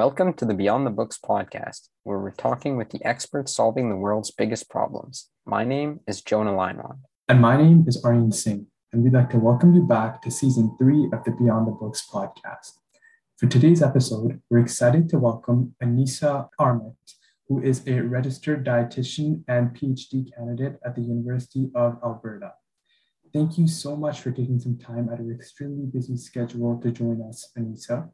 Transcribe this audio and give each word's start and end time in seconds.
Welcome 0.00 0.32
to 0.36 0.46
the 0.46 0.54
Beyond 0.54 0.86
the 0.86 0.90
Books 0.90 1.18
podcast, 1.22 1.90
where 2.04 2.18
we're 2.18 2.30
talking 2.30 2.78
with 2.78 2.88
the 2.88 3.06
experts 3.06 3.54
solving 3.54 3.90
the 3.90 3.96
world's 3.96 4.30
biggest 4.30 4.70
problems. 4.70 5.28
My 5.44 5.62
name 5.62 6.00
is 6.08 6.22
Jonah 6.22 6.54
Leinwand. 6.54 7.00
And 7.28 7.38
my 7.38 7.58
name 7.58 7.84
is 7.86 8.02
Aryan 8.02 8.32
Singh, 8.32 8.66
and 8.94 9.04
we'd 9.04 9.12
like 9.12 9.28
to 9.28 9.38
welcome 9.38 9.74
you 9.74 9.82
back 9.82 10.22
to 10.22 10.30
season 10.30 10.74
three 10.78 11.10
of 11.12 11.22
the 11.24 11.32
Beyond 11.32 11.66
the 11.66 11.72
Books 11.72 12.08
podcast. 12.10 12.78
For 13.36 13.46
today's 13.46 13.82
episode, 13.82 14.40
we're 14.48 14.60
excited 14.60 15.06
to 15.10 15.18
welcome 15.18 15.74
Anissa 15.82 16.48
Armet, 16.58 16.94
who 17.46 17.60
is 17.60 17.86
a 17.86 18.00
registered 18.00 18.64
dietitian 18.64 19.44
and 19.48 19.78
PhD 19.78 20.34
candidate 20.34 20.78
at 20.82 20.94
the 20.94 21.02
University 21.02 21.68
of 21.74 21.98
Alberta. 22.02 22.54
Thank 23.34 23.58
you 23.58 23.68
so 23.68 23.96
much 23.96 24.22
for 24.22 24.30
taking 24.30 24.60
some 24.60 24.78
time 24.78 25.10
out 25.10 25.20
of 25.20 25.26
your 25.26 25.34
extremely 25.34 25.84
busy 25.84 26.16
schedule 26.16 26.80
to 26.80 26.90
join 26.90 27.20
us, 27.20 27.52
Anissa. 27.58 28.08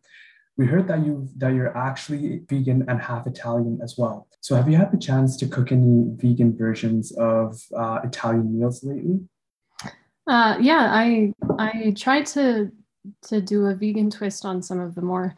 We 0.59 0.66
heard 0.66 0.88
that 0.88 1.05
you 1.05 1.28
that 1.37 1.52
you're 1.52 1.77
actually 1.77 2.42
vegan 2.48 2.84
and 2.88 3.01
half 3.01 3.27
Italian 3.27 3.78
as 3.83 3.96
well. 3.98 4.27
So 4.41 4.56
have 4.56 4.70
you 4.70 4.77
had 4.77 4.91
the 4.91 4.98
chance 4.98 5.37
to 5.38 5.46
cook 5.46 5.70
any 5.70 6.06
vegan 6.16 6.56
versions 6.56 7.12
of 7.19 7.60
uh, 7.77 8.01
Italian 8.05 8.59
meals 8.59 8.82
lately? 8.82 9.20
Uh, 10.27 10.56
yeah, 10.60 10.88
I 10.92 11.32
I 11.59 11.95
tried 11.96 12.27
to 12.27 12.73
to 13.23 13.41
do 13.41 13.66
a 13.66 13.74
vegan 13.74 14.10
twist 14.10 14.45
on 14.45 14.62
some 14.62 14.80
of 14.80 14.95
the 14.95 15.02
more 15.02 15.37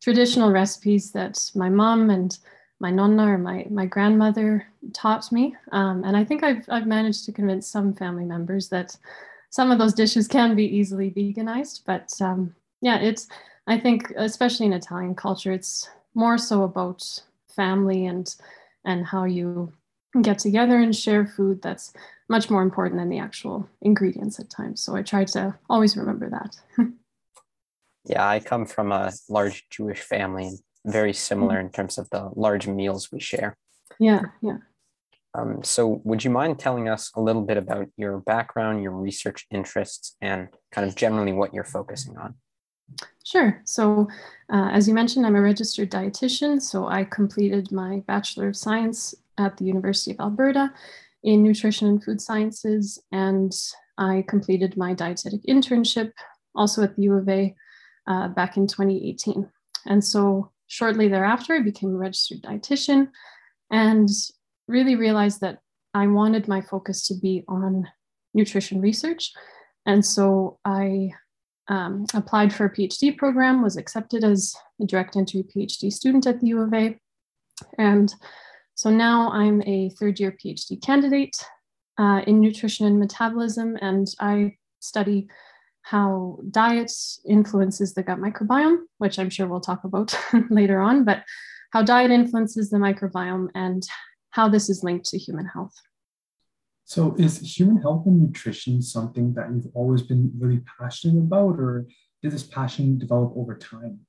traditional 0.00 0.50
recipes 0.50 1.10
that 1.12 1.50
my 1.54 1.68
mom 1.68 2.10
and 2.10 2.38
my 2.78 2.90
nonna 2.90 3.26
or 3.26 3.38
my 3.38 3.66
my 3.70 3.86
grandmother 3.86 4.66
taught 4.94 5.30
me, 5.32 5.54
um, 5.72 6.04
and 6.04 6.16
I 6.16 6.24
think 6.24 6.42
I've 6.42 6.64
I've 6.68 6.86
managed 6.86 7.24
to 7.26 7.32
convince 7.32 7.68
some 7.68 7.92
family 7.92 8.24
members 8.24 8.68
that 8.68 8.96
some 9.50 9.70
of 9.70 9.78
those 9.78 9.94
dishes 9.94 10.28
can 10.28 10.54
be 10.54 10.64
easily 10.64 11.10
veganized. 11.10 11.82
But 11.84 12.08
um, 12.20 12.54
yeah, 12.80 12.98
it's 13.00 13.28
I 13.66 13.78
think 13.78 14.12
especially 14.16 14.66
in 14.66 14.72
Italian 14.72 15.14
culture, 15.14 15.52
it's 15.52 15.88
more 16.14 16.38
so 16.38 16.62
about 16.62 17.02
family 17.54 18.06
and 18.06 18.34
and 18.84 19.06
how 19.06 19.24
you 19.24 19.72
get 20.22 20.38
together 20.38 20.78
and 20.78 20.94
share 20.94 21.26
food. 21.26 21.62
That's 21.62 21.92
much 22.28 22.50
more 22.50 22.62
important 22.62 23.00
than 23.00 23.10
the 23.10 23.18
actual 23.18 23.68
ingredients 23.82 24.40
at 24.40 24.50
times. 24.50 24.80
So 24.80 24.96
I 24.96 25.02
try 25.02 25.24
to 25.24 25.58
always 25.68 25.96
remember 25.96 26.30
that. 26.30 26.56
yeah, 28.04 28.26
I 28.26 28.40
come 28.40 28.66
from 28.66 28.92
a 28.92 29.12
large 29.28 29.68
Jewish 29.68 30.00
family 30.00 30.46
and 30.46 30.58
very 30.86 31.12
similar 31.12 31.56
mm-hmm. 31.56 31.66
in 31.66 31.72
terms 31.72 31.98
of 31.98 32.08
the 32.10 32.30
large 32.34 32.66
meals 32.66 33.12
we 33.12 33.20
share. 33.20 33.56
Yeah, 33.98 34.22
yeah. 34.40 34.58
Um, 35.34 35.62
so, 35.62 36.00
would 36.04 36.24
you 36.24 36.30
mind 36.30 36.58
telling 36.58 36.88
us 36.88 37.12
a 37.14 37.20
little 37.20 37.42
bit 37.42 37.56
about 37.56 37.86
your 37.96 38.18
background, 38.18 38.82
your 38.82 38.92
research 38.92 39.46
interests, 39.50 40.16
and 40.20 40.48
kind 40.72 40.88
of 40.88 40.96
generally 40.96 41.32
what 41.32 41.54
you're 41.54 41.62
focusing 41.62 42.16
on? 42.16 42.34
Sure. 43.24 43.60
So, 43.64 44.08
uh, 44.52 44.70
as 44.72 44.88
you 44.88 44.94
mentioned, 44.94 45.24
I'm 45.24 45.36
a 45.36 45.42
registered 45.42 45.90
dietitian. 45.90 46.60
So, 46.60 46.88
I 46.88 47.04
completed 47.04 47.70
my 47.70 48.02
Bachelor 48.06 48.48
of 48.48 48.56
Science 48.56 49.14
at 49.38 49.56
the 49.56 49.64
University 49.64 50.12
of 50.12 50.20
Alberta 50.20 50.72
in 51.22 51.42
Nutrition 51.42 51.88
and 51.88 52.02
Food 52.02 52.20
Sciences, 52.20 53.00
and 53.12 53.52
I 53.98 54.24
completed 54.28 54.76
my 54.76 54.94
dietetic 54.94 55.42
internship 55.48 56.12
also 56.54 56.82
at 56.82 56.96
the 56.96 57.02
U 57.02 57.14
of 57.14 57.28
A 57.28 57.54
uh, 58.06 58.28
back 58.28 58.56
in 58.56 58.66
2018. 58.66 59.48
And 59.86 60.02
so, 60.02 60.50
shortly 60.66 61.08
thereafter, 61.08 61.54
I 61.54 61.60
became 61.60 61.94
a 61.94 61.98
registered 61.98 62.42
dietitian 62.42 63.08
and 63.70 64.08
really 64.66 64.96
realized 64.96 65.40
that 65.40 65.58
I 65.94 66.06
wanted 66.06 66.48
my 66.48 66.60
focus 66.60 67.06
to 67.08 67.14
be 67.14 67.44
on 67.48 67.86
nutrition 68.34 68.80
research. 68.80 69.32
And 69.86 70.04
so 70.04 70.58
I 70.64 71.10
um, 71.70 72.04
applied 72.14 72.52
for 72.52 72.66
a 72.66 72.74
PhD 72.74 73.16
program, 73.16 73.62
was 73.62 73.76
accepted 73.76 74.24
as 74.24 74.54
a 74.82 74.86
direct 74.86 75.16
entry 75.16 75.44
PhD 75.44 75.90
student 75.90 76.26
at 76.26 76.40
the 76.40 76.48
U 76.48 76.60
of 76.60 76.74
A. 76.74 76.98
And 77.78 78.12
so 78.74 78.90
now 78.90 79.30
I'm 79.30 79.62
a 79.62 79.90
third 79.90 80.18
year 80.18 80.36
PhD 80.44 80.82
candidate 80.82 81.36
uh, 81.98 82.22
in 82.26 82.40
nutrition 82.40 82.86
and 82.86 82.98
metabolism, 82.98 83.78
and 83.80 84.08
I 84.18 84.56
study 84.80 85.28
how 85.82 86.38
diet 86.50 86.92
influences 87.28 87.94
the 87.94 88.02
gut 88.02 88.18
microbiome, 88.18 88.78
which 88.98 89.18
I'm 89.18 89.30
sure 89.30 89.46
we'll 89.46 89.60
talk 89.60 89.84
about 89.84 90.18
later 90.50 90.80
on, 90.80 91.04
but 91.04 91.22
how 91.72 91.82
diet 91.82 92.10
influences 92.10 92.70
the 92.70 92.78
microbiome 92.78 93.48
and 93.54 93.86
how 94.30 94.48
this 94.48 94.68
is 94.68 94.82
linked 94.82 95.06
to 95.06 95.18
human 95.18 95.46
health. 95.46 95.74
So, 96.90 97.14
is 97.18 97.38
human 97.38 97.80
health 97.80 98.04
and 98.06 98.20
nutrition 98.20 98.82
something 98.82 99.32
that 99.34 99.48
you've 99.54 99.70
always 99.74 100.02
been 100.02 100.32
really 100.36 100.60
passionate 100.76 101.20
about, 101.20 101.54
or 101.54 101.86
did 102.20 102.32
this 102.32 102.42
passion 102.42 102.98
develop 102.98 103.32
over 103.36 103.54
time? 103.54 104.00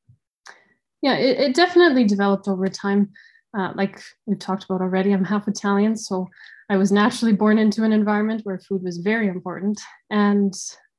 Yeah, 1.04 1.14
it, 1.14 1.40
it 1.40 1.56
definitely 1.56 2.06
developed 2.06 2.48
over 2.48 2.68
time. 2.70 3.12
Uh, 3.56 3.72
like 3.76 4.02
we 4.26 4.36
talked 4.36 4.64
about 4.64 4.82
already, 4.82 5.12
I'm 5.12 5.24
half 5.24 5.48
Italian, 5.48 5.96
so 5.96 6.28
I 6.72 6.78
was 6.78 6.92
naturally 6.92 7.34
born 7.34 7.60
into 7.60 7.84
an 7.84 7.92
environment 7.92 8.42
where 8.46 8.58
food 8.58 8.82
was 8.82 8.98
very 8.98 9.28
important. 9.28 9.80
And 10.10 10.52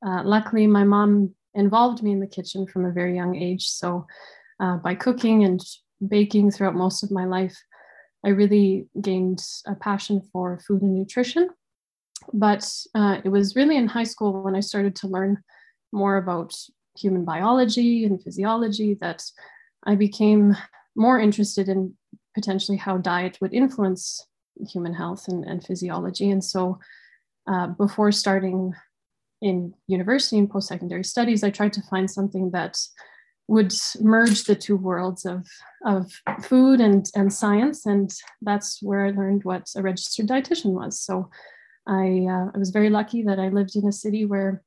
uh, 0.06 0.22
luckily, 0.24 0.68
my 0.68 0.84
mom 0.84 1.34
involved 1.54 2.00
me 2.00 2.12
in 2.12 2.20
the 2.20 2.28
kitchen 2.28 2.64
from 2.64 2.84
a 2.84 2.92
very 2.92 3.16
young 3.16 3.34
age. 3.34 3.66
So, 3.66 4.06
uh, 4.60 4.76
by 4.76 4.94
cooking 4.94 5.42
and 5.42 5.60
baking 6.06 6.52
throughout 6.52 6.76
most 6.76 7.02
of 7.02 7.10
my 7.10 7.24
life, 7.24 7.60
I 8.24 8.28
really 8.28 8.86
gained 9.00 9.42
a 9.66 9.74
passion 9.74 10.22
for 10.32 10.60
food 10.64 10.82
and 10.82 10.94
nutrition. 10.94 11.48
But 12.32 12.70
uh, 12.94 13.18
it 13.24 13.28
was 13.28 13.56
really 13.56 13.76
in 13.76 13.88
high 13.88 14.04
school 14.04 14.42
when 14.42 14.56
I 14.56 14.60
started 14.60 14.96
to 14.96 15.08
learn 15.08 15.42
more 15.92 16.16
about 16.16 16.54
human 16.96 17.24
biology 17.24 18.04
and 18.04 18.22
physiology 18.22 18.94
that 19.00 19.22
I 19.84 19.94
became 19.94 20.56
more 20.94 21.18
interested 21.18 21.68
in 21.68 21.94
potentially 22.34 22.78
how 22.78 22.98
diet 22.98 23.38
would 23.40 23.54
influence 23.54 24.26
human 24.68 24.94
health 24.94 25.28
and, 25.28 25.44
and 25.44 25.64
physiology. 25.64 26.30
And 26.30 26.44
so 26.44 26.78
uh, 27.46 27.68
before 27.68 28.12
starting 28.12 28.74
in 29.40 29.74
university 29.88 30.38
and 30.38 30.50
post 30.50 30.68
secondary 30.68 31.04
studies, 31.04 31.42
I 31.42 31.50
tried 31.50 31.72
to 31.74 31.82
find 31.82 32.10
something 32.10 32.50
that 32.52 32.78
would 33.48 33.72
merge 34.00 34.44
the 34.44 34.54
two 34.54 34.76
worlds 34.76 35.26
of, 35.26 35.46
of 35.84 36.10
food 36.42 36.80
and, 36.80 37.06
and 37.14 37.32
science. 37.32 37.84
And 37.86 38.10
that's 38.40 38.78
where 38.82 39.04
I 39.04 39.10
learned 39.10 39.44
what 39.44 39.68
a 39.76 39.82
registered 39.82 40.28
dietitian 40.28 40.72
was. 40.72 41.00
So 41.00 41.28
I, 41.86 42.26
uh, 42.28 42.50
I 42.54 42.58
was 42.58 42.70
very 42.70 42.90
lucky 42.90 43.22
that 43.24 43.38
I 43.38 43.48
lived 43.48 43.76
in 43.76 43.86
a 43.86 43.92
city 43.92 44.24
where 44.24 44.62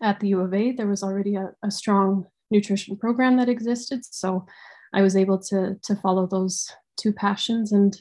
at 0.00 0.20
the 0.20 0.28
U 0.28 0.40
of 0.40 0.54
A, 0.54 0.72
there 0.72 0.86
was 0.86 1.02
already 1.02 1.36
a, 1.36 1.50
a 1.62 1.70
strong 1.70 2.26
nutrition 2.50 2.96
program 2.96 3.36
that 3.36 3.48
existed. 3.48 4.04
So 4.04 4.46
I 4.92 5.02
was 5.02 5.16
able 5.16 5.38
to, 5.44 5.76
to 5.82 5.96
follow 5.96 6.26
those 6.26 6.70
two 6.96 7.12
passions 7.12 7.72
and 7.72 8.00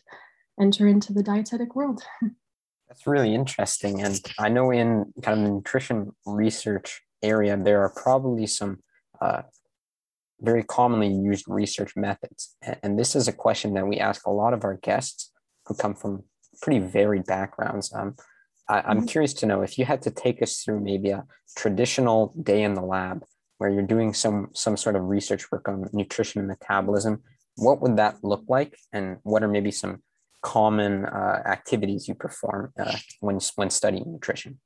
enter 0.60 0.88
into 0.88 1.14
the 1.14 1.24
dietetic 1.24 1.76
world. 1.76 2.04
That's 2.88 3.08
really 3.08 3.34
interesting. 3.34 4.02
And 4.02 4.20
I 4.38 4.50
know 4.50 4.72
in 4.72 5.14
kind 5.22 5.40
of 5.40 5.46
the 5.46 5.54
nutrition 5.54 6.12
research 6.26 7.02
area, 7.24 7.56
there 7.56 7.82
are 7.82 7.94
probably 7.96 8.48
some 8.48 8.80
uh, 9.22 9.44
very 10.42 10.64
commonly 10.64 11.08
used 11.08 11.46
research 11.48 11.96
methods. 11.96 12.58
And 12.84 13.00
this 13.00 13.16
is 13.16 13.30
a 13.30 13.34
question 13.34 13.74
that 13.76 13.88
we 13.88 13.98
ask 13.98 14.26
a 14.26 14.32
lot 14.32 14.54
of 14.54 14.66
our 14.66 14.76
guests 14.76 15.32
who 15.66 15.76
come 15.76 15.96
from 15.96 16.24
pretty 16.62 16.80
varied 16.80 17.26
backgrounds. 17.26 17.94
Um, 17.94 18.16
I, 18.72 18.92
am 18.92 18.98
mm-hmm. 18.98 19.06
curious 19.08 19.34
to 19.36 19.46
know 19.46 19.62
if 19.62 19.78
you 19.78 19.86
had 19.86 20.02
to 20.04 20.12
take 20.12 20.42
us 20.42 20.64
through 20.64 20.80
maybe 20.80 21.10
a 21.10 21.26
traditional 21.58 22.34
day 22.42 22.64
in 22.64 22.74
the 22.74 22.82
lab 22.82 23.26
where 23.58 23.70
you're 23.70 23.84
doing 23.96 24.14
some 24.14 24.50
some 24.54 24.78
sort 24.78 24.96
of 24.96 25.04
research 25.04 25.52
work 25.52 25.68
on 25.68 25.90
nutrition 25.92 26.40
and 26.40 26.48
metabolism. 26.48 27.22
What 27.58 27.82
would 27.82 27.98
that 27.98 28.24
look 28.24 28.44
like, 28.48 28.78
and 28.94 29.18
what 29.24 29.44
are 29.44 29.48
maybe 29.50 29.72
some 29.72 30.02
common 30.42 31.06
uh, 31.06 31.44
activities 31.46 32.08
you 32.08 32.16
perform 32.16 32.72
uh, 32.80 32.98
when 33.20 33.40
when 33.56 33.70
studying 33.70 34.06
nutrition? 34.14 34.60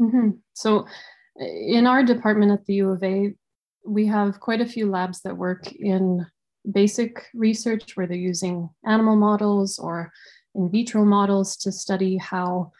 Mm-hmm. 0.00 0.30
So, 0.54 0.86
in 1.36 1.86
our 1.86 2.02
department 2.02 2.50
at 2.50 2.66
the 2.66 2.74
U 2.74 2.90
of 2.90 3.02
A, 3.04 3.32
we 3.86 4.06
have 4.06 4.40
quite 4.40 4.60
a 4.60 4.66
few 4.66 4.90
labs 4.90 5.22
that 5.22 5.36
work 5.36 5.72
in 5.72 6.26
basic 6.70 7.26
research 7.34 7.96
where 7.96 8.06
they're 8.08 8.16
using 8.16 8.68
animal 8.84 9.16
models 9.16 9.78
or 9.78 10.12
in 10.54 10.70
vitro 10.70 11.04
models 11.04 11.56
to 11.58 11.72
study 11.72 12.16
how 12.16 12.72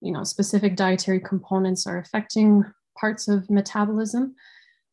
you 0.00 0.12
know, 0.12 0.24
specific 0.24 0.76
dietary 0.76 1.20
components 1.20 1.86
are 1.86 1.98
affecting 1.98 2.64
parts 2.98 3.28
of 3.28 3.48
metabolism 3.50 4.34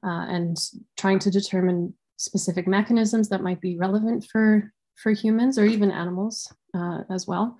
uh, 0.05 0.25
and 0.27 0.57
trying 0.97 1.19
to 1.19 1.31
determine 1.31 1.93
specific 2.17 2.67
mechanisms 2.67 3.29
that 3.29 3.41
might 3.41 3.61
be 3.61 3.77
relevant 3.77 4.25
for, 4.31 4.71
for 4.95 5.11
humans 5.11 5.57
or 5.57 5.65
even 5.65 5.91
animals 5.91 6.51
uh, 6.75 6.99
as 7.09 7.27
well. 7.27 7.57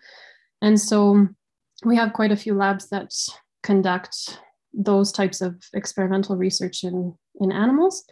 And 0.62 0.80
so 0.80 1.28
we 1.84 1.96
have 1.96 2.14
quite 2.14 2.32
a 2.32 2.38
few 2.38 2.54
labs 2.56 2.90
that 2.90 3.12
conduct 3.64 4.40
those 4.74 5.12
types 5.12 5.42
of 5.42 5.62
experimental 5.74 6.36
research 6.36 6.84
in, 6.84 7.14
in 7.40 7.52
animals. 7.52 8.06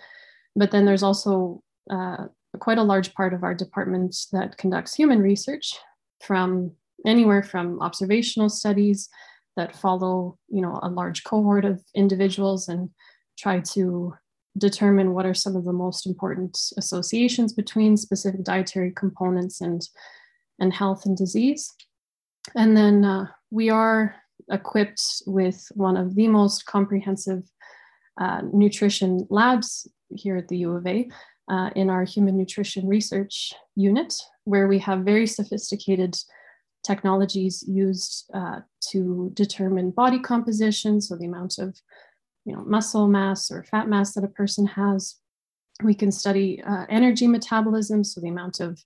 But 0.56 0.71
then 0.71 0.86
there's 0.86 1.03
also 1.03 1.62
uh, 1.89 2.25
quite 2.59 2.77
a 2.77 2.83
large 2.83 3.13
part 3.13 3.33
of 3.33 3.44
our 3.44 3.53
department 3.53 4.15
that 4.31 4.57
conducts 4.57 4.94
human 4.94 5.19
research 5.19 5.77
from 6.21 6.71
anywhere 7.05 7.44
from 7.44 7.81
observational 7.81 8.50
studies 8.50 9.09
that 9.55 9.75
follow, 9.75 10.38
you 10.50 10.61
know, 10.61 10.79
a 10.81 10.89
large 10.89 11.23
cohort 11.23 11.65
of 11.65 11.81
individuals 11.95 12.67
and 12.67 12.89
try 13.38 13.59
to 13.59 14.13
determine 14.57 15.13
what 15.13 15.25
are 15.25 15.33
some 15.33 15.55
of 15.55 15.65
the 15.65 15.73
most 15.73 16.05
important 16.05 16.57
associations 16.77 17.53
between 17.53 17.97
specific 17.97 18.44
dietary 18.44 18.91
components 18.91 19.61
and, 19.61 19.81
and 20.59 20.73
health 20.73 21.05
and 21.05 21.17
disease. 21.17 21.71
And 22.55 22.75
then 22.75 23.05
uh, 23.05 23.27
we 23.51 23.69
are 23.69 24.15
equipped 24.51 25.01
with 25.25 25.65
one 25.75 25.97
of 25.97 26.15
the 26.15 26.27
most 26.27 26.65
comprehensive 26.65 27.44
uh, 28.19 28.41
nutrition 28.51 29.25
labs 29.29 29.88
here 30.15 30.38
at 30.38 30.47
the 30.47 30.57
U 30.57 30.75
of 30.75 30.85
A 30.85 31.09
uh, 31.50 31.69
in 31.75 31.89
our 31.89 32.03
human 32.03 32.38
nutrition 32.38 32.88
research 32.88 33.53
unit, 33.75 34.13
where 34.44 34.67
we 34.67 34.79
have 34.79 35.00
very 35.00 35.25
sophisticated 35.25 36.15
technologies 36.83 37.63
used 37.68 38.30
uh, 38.33 38.59
to 38.91 39.31
determine 39.33 39.91
body 39.91 40.19
composition, 40.19 41.01
so 41.01 41.15
the 41.15 41.25
amount 41.25 41.57
of 41.57 41.80
you 42.45 42.53
know, 42.53 42.63
muscle 42.65 43.07
mass 43.07 43.50
or 43.50 43.63
fat 43.63 43.88
mass 43.88 44.13
that 44.13 44.24
a 44.24 44.27
person 44.27 44.65
has. 44.68 45.15
We 45.81 45.95
can 45.95 46.12
study 46.12 46.62
uh, 46.62 46.85
energy 46.89 47.27
metabolism, 47.27 48.03
so 48.03 48.21
the 48.21 48.30
amount 48.30 48.59
of 48.59 48.80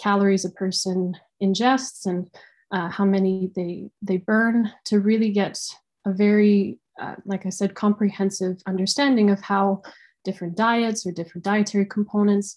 calories 0.00 0.44
a 0.44 0.50
person 0.50 1.14
ingests 1.42 2.06
and 2.06 2.30
uh, 2.72 2.88
how 2.88 3.04
many 3.04 3.50
they 3.54 3.90
they 4.00 4.16
burn 4.18 4.72
to 4.84 5.00
really 5.00 5.30
get 5.30 5.58
a 6.06 6.12
very, 6.12 6.78
uh, 7.00 7.16
like 7.24 7.46
I 7.46 7.50
said, 7.50 7.74
comprehensive 7.74 8.62
understanding 8.66 9.30
of 9.30 9.40
how 9.40 9.82
different 10.24 10.56
diets 10.56 11.06
or 11.06 11.12
different 11.12 11.44
dietary 11.44 11.86
components 11.86 12.56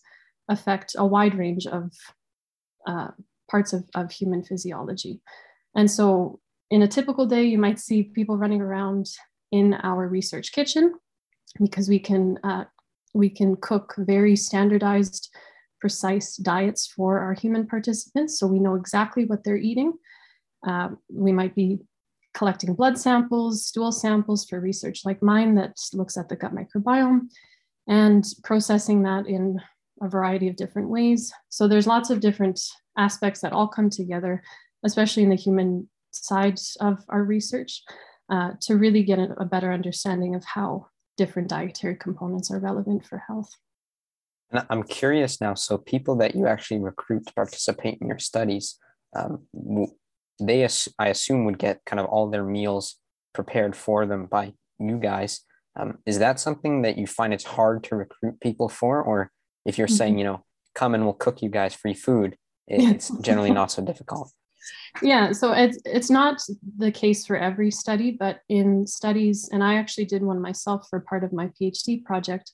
affect 0.49 0.95
a 0.97 1.05
wide 1.05 1.35
range 1.35 1.65
of 1.65 1.91
uh, 2.87 3.09
parts 3.53 3.71
of, 3.71 3.83
of 3.93 4.11
human 4.11 4.43
physiology. 4.43 5.21
And 5.75 5.89
so 5.89 6.39
in 6.71 6.81
a 6.81 6.87
typical 6.87 7.27
day, 7.27 7.43
you 7.43 7.59
might 7.59 7.79
see 7.79 8.01
people 8.01 8.35
running 8.35 8.61
around 8.61 9.05
in 9.51 9.75
our 9.75 10.07
research 10.07 10.51
kitchen 10.51 10.95
because 11.59 11.87
we 11.87 11.99
can 11.99 12.39
uh, 12.43 12.65
we 13.13 13.29
can 13.29 13.55
cook 13.55 13.93
very 13.99 14.35
standardized 14.35 15.29
precise 15.79 16.37
diets 16.37 16.87
for 16.87 17.19
our 17.19 17.33
human 17.33 17.67
participants 17.67 18.39
so 18.39 18.47
we 18.47 18.59
know 18.59 18.73
exactly 18.73 19.25
what 19.25 19.43
they're 19.43 19.65
eating 19.71 19.93
uh, 20.67 20.89
we 21.11 21.31
might 21.31 21.53
be 21.53 21.77
collecting 22.33 22.73
blood 22.73 22.97
samples 22.97 23.67
stool 23.67 23.91
samples 23.91 24.45
for 24.45 24.59
research 24.59 25.01
like 25.05 25.21
mine 25.21 25.53
that 25.53 25.75
looks 25.93 26.17
at 26.17 26.27
the 26.29 26.35
gut 26.35 26.55
microbiome 26.55 27.27
and 27.87 28.23
processing 28.43 29.03
that 29.03 29.27
in 29.27 29.59
a 30.03 30.09
variety 30.09 30.47
of 30.47 30.55
different 30.55 30.89
ways 30.89 31.31
so 31.49 31.67
there's 31.67 31.87
lots 31.87 32.09
of 32.09 32.19
different 32.19 32.59
aspects 32.97 33.41
that 33.41 33.53
all 33.53 33.67
come 33.67 33.89
together 33.89 34.43
especially 34.85 35.23
in 35.23 35.29
the 35.29 35.35
human 35.35 35.87
side 36.11 36.59
of 36.79 36.99
our 37.09 37.23
research 37.23 37.81
uh, 38.29 38.51
to 38.61 38.75
really 38.75 39.03
get 39.03 39.19
a, 39.19 39.45
better 39.45 39.71
understanding 39.71 40.35
of 40.35 40.43
how 40.45 40.87
different 41.17 41.49
dietary 41.49 41.95
components 41.95 42.51
are 42.51 42.59
relevant 42.59 43.05
for 43.05 43.23
health. 43.27 43.49
And 44.51 44.65
I'm 44.69 44.83
curious 44.83 45.41
now. 45.41 45.55
So, 45.55 45.77
people 45.77 46.15
that 46.17 46.35
you 46.35 46.47
actually 46.47 46.79
recruit 46.79 47.25
to 47.27 47.33
participate 47.33 47.97
in 48.01 48.07
your 48.07 48.19
studies, 48.19 48.77
um, 49.15 49.45
they, 50.39 50.67
I 50.99 51.07
assume, 51.07 51.45
would 51.45 51.57
get 51.57 51.81
kind 51.85 51.99
of 51.99 52.05
all 52.05 52.29
their 52.29 52.45
meals 52.45 52.97
prepared 53.33 53.75
for 53.75 54.05
them 54.05 54.27
by 54.27 54.53
you 54.79 54.97
guys. 54.97 55.41
Um, 55.75 55.97
is 56.05 56.19
that 56.19 56.39
something 56.39 56.83
that 56.83 56.97
you 56.97 57.07
find 57.07 57.33
it's 57.33 57.43
hard 57.43 57.83
to 57.85 57.95
recruit 57.95 58.39
people 58.41 58.69
for, 58.69 59.01
or 59.01 59.31
if 59.65 59.77
you're 59.77 59.87
mm-hmm. 59.87 59.95
saying, 59.95 60.17
you 60.17 60.23
know, 60.23 60.43
come 60.75 60.93
and 60.95 61.03
we'll 61.03 61.13
cook 61.13 61.41
you 61.41 61.49
guys 61.49 61.73
free 61.73 61.93
food, 61.93 62.37
it's 62.67 63.09
generally 63.21 63.51
not 63.51 63.71
so 63.71 63.83
difficult? 63.83 64.31
yeah 65.01 65.31
so 65.31 65.51
it's 65.51 65.77
it's 65.85 66.09
not 66.09 66.41
the 66.77 66.91
case 66.91 67.25
for 67.25 67.35
every 67.35 67.71
study 67.71 68.11
but 68.11 68.41
in 68.49 68.85
studies 68.85 69.49
and 69.51 69.63
i 69.63 69.75
actually 69.75 70.05
did 70.05 70.23
one 70.23 70.41
myself 70.41 70.87
for 70.89 70.99
part 70.99 71.23
of 71.23 71.33
my 71.33 71.49
phd 71.59 72.03
project 72.05 72.51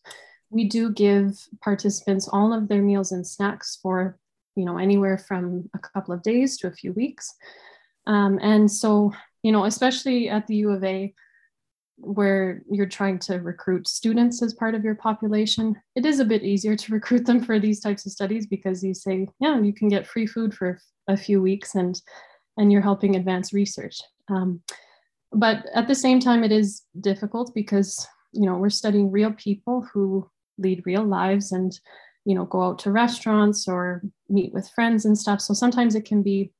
we 0.50 0.65
do 0.65 0.91
give 0.91 1.31
participants 1.61 2.27
all 2.27 2.53
of 2.53 2.67
their 2.67 2.81
meals 2.81 3.11
and 3.11 3.25
snacks 3.25 3.77
for 3.81 4.17
you 4.56 4.65
know 4.65 4.77
anywhere 4.77 5.17
from 5.17 5.69
a 5.75 5.79
couple 5.79 6.13
of 6.13 6.23
days 6.23 6.57
to 6.57 6.67
a 6.67 6.73
few 6.73 6.94
weeks 6.94 7.33
um, 8.07 8.39
and 8.41 8.71
so 8.71 9.13
you 9.44 9.51
know 9.51 9.65
especially 9.65 10.29
at 10.29 10.47
the 10.47 10.56
u 10.56 10.71
of 10.71 10.83
a 10.83 11.13
where 12.01 12.61
you're 12.69 12.85
trying 12.85 13.19
to 13.19 13.35
recruit 13.39 13.87
students 13.87 14.41
as 14.41 14.53
part 14.53 14.75
of 14.75 14.83
your 14.83 14.95
population, 14.95 15.75
it 15.95 16.05
is 16.05 16.19
a 16.19 16.25
bit 16.25 16.43
easier 16.43 16.75
to 16.75 16.93
recruit 16.93 17.25
them 17.25 17.43
for 17.43 17.59
these 17.59 17.79
types 17.79 18.05
of 18.05 18.11
studies 18.11 18.47
because 18.47 18.83
you 18.83 18.93
say, 18.93 19.27
yeah, 19.39 19.59
you 19.59 19.73
can 19.73 19.89
get 19.89 20.07
free 20.07 20.27
food 20.27 20.53
for 20.53 20.79
a 21.07 21.17
few 21.17 21.41
weeks 21.41 21.75
and 21.75 22.01
and 22.57 22.73
you're 22.73 22.81
helping 22.81 23.15
advance 23.15 23.53
research. 23.53 24.01
Um, 24.29 24.61
but 25.31 25.65
at 25.73 25.87
the 25.87 25.95
same 25.95 26.19
time, 26.19 26.43
it 26.43 26.51
is 26.51 26.83
difficult 26.99 27.53
because 27.53 28.07
you 28.33 28.45
know 28.45 28.57
we're 28.57 28.69
studying 28.69 29.11
real 29.11 29.31
people 29.33 29.87
who 29.93 30.29
lead 30.57 30.83
real 30.85 31.03
lives 31.03 31.51
and 31.51 31.79
you 32.25 32.35
know 32.35 32.45
go 32.45 32.61
out 32.63 32.79
to 32.79 32.91
restaurants 32.91 33.67
or 33.67 34.01
meet 34.27 34.53
with 34.53 34.69
friends 34.69 35.05
and 35.05 35.17
stuff. 35.17 35.41
So 35.41 35.53
sometimes 35.53 35.95
it 35.95 36.05
can 36.05 36.21
be 36.21 36.51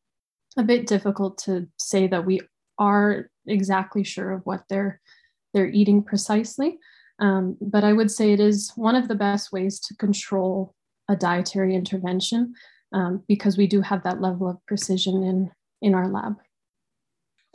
a 0.58 0.64
bit 0.64 0.88
difficult 0.88 1.38
to 1.40 1.68
say 1.78 2.08
that 2.08 2.26
we 2.26 2.42
are 2.78 3.30
exactly 3.46 4.04
sure 4.04 4.32
of 4.32 4.46
what 4.46 4.64
they're 4.70 5.02
they're 5.54 5.70
eating 5.70 6.04
precisely. 6.04 6.80
Um, 7.20 7.58
but 7.60 7.84
I 7.84 7.94
would 7.94 8.12
say 8.12 8.32
it 8.32 8.40
is 8.40 8.72
one 8.76 8.96
of 8.96 9.08
the 9.08 9.16
best 9.16 9.52
ways 9.52 9.80
to 9.82 9.96
control 9.96 10.74
a 11.10 11.16
dietary 11.16 11.76
intervention 11.76 12.54
um, 12.94 13.24
because 13.28 13.58
we 13.58 13.68
do 13.68 13.82
have 13.82 14.04
that 14.04 14.22
level 14.22 14.50
of 14.50 14.66
precision 14.68 15.24
in, 15.24 15.52
in 15.82 15.94
our 15.94 16.08
lab 16.08 16.36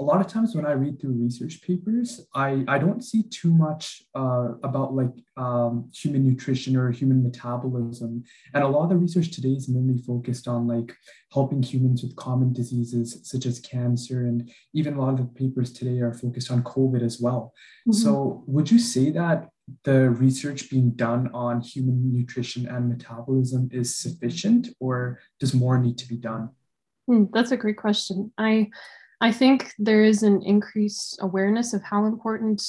a 0.00 0.02
lot 0.02 0.20
of 0.20 0.26
times 0.26 0.56
when 0.56 0.66
I 0.66 0.72
read 0.72 1.00
through 1.00 1.12
research 1.12 1.62
papers, 1.62 2.26
I, 2.34 2.64
I 2.66 2.78
don't 2.78 3.02
see 3.02 3.22
too 3.22 3.52
much 3.54 4.02
uh, 4.16 4.54
about 4.64 4.92
like 4.92 5.12
um, 5.36 5.88
human 5.94 6.26
nutrition 6.26 6.76
or 6.76 6.90
human 6.90 7.22
metabolism. 7.22 8.24
And 8.54 8.64
a 8.64 8.68
lot 8.68 8.84
of 8.84 8.88
the 8.88 8.96
research 8.96 9.30
today 9.30 9.50
is 9.50 9.68
mainly 9.68 10.02
focused 10.02 10.48
on 10.48 10.66
like 10.66 10.96
helping 11.32 11.62
humans 11.62 12.02
with 12.02 12.16
common 12.16 12.52
diseases 12.52 13.20
such 13.22 13.46
as 13.46 13.60
cancer. 13.60 14.26
And 14.26 14.50
even 14.72 14.94
a 14.94 15.00
lot 15.00 15.10
of 15.10 15.18
the 15.18 15.24
papers 15.26 15.72
today 15.72 16.00
are 16.00 16.12
focused 16.12 16.50
on 16.50 16.64
COVID 16.64 17.02
as 17.02 17.20
well. 17.20 17.52
Mm-hmm. 17.88 17.92
So 17.92 18.42
would 18.48 18.70
you 18.72 18.80
say 18.80 19.10
that 19.10 19.48
the 19.84 20.10
research 20.10 20.70
being 20.70 20.90
done 20.90 21.30
on 21.32 21.60
human 21.60 22.12
nutrition 22.12 22.66
and 22.66 22.88
metabolism 22.88 23.68
is 23.72 23.96
sufficient 23.96 24.68
or 24.80 25.20
does 25.38 25.54
more 25.54 25.78
need 25.78 25.98
to 25.98 26.08
be 26.08 26.16
done? 26.16 26.50
Mm, 27.08 27.28
that's 27.32 27.52
a 27.52 27.56
great 27.56 27.76
question. 27.76 28.32
I 28.36 28.70
I 29.20 29.32
think 29.32 29.72
there 29.78 30.04
is 30.04 30.22
an 30.22 30.42
increased 30.42 31.18
awareness 31.20 31.72
of 31.72 31.82
how 31.82 32.04
important 32.06 32.62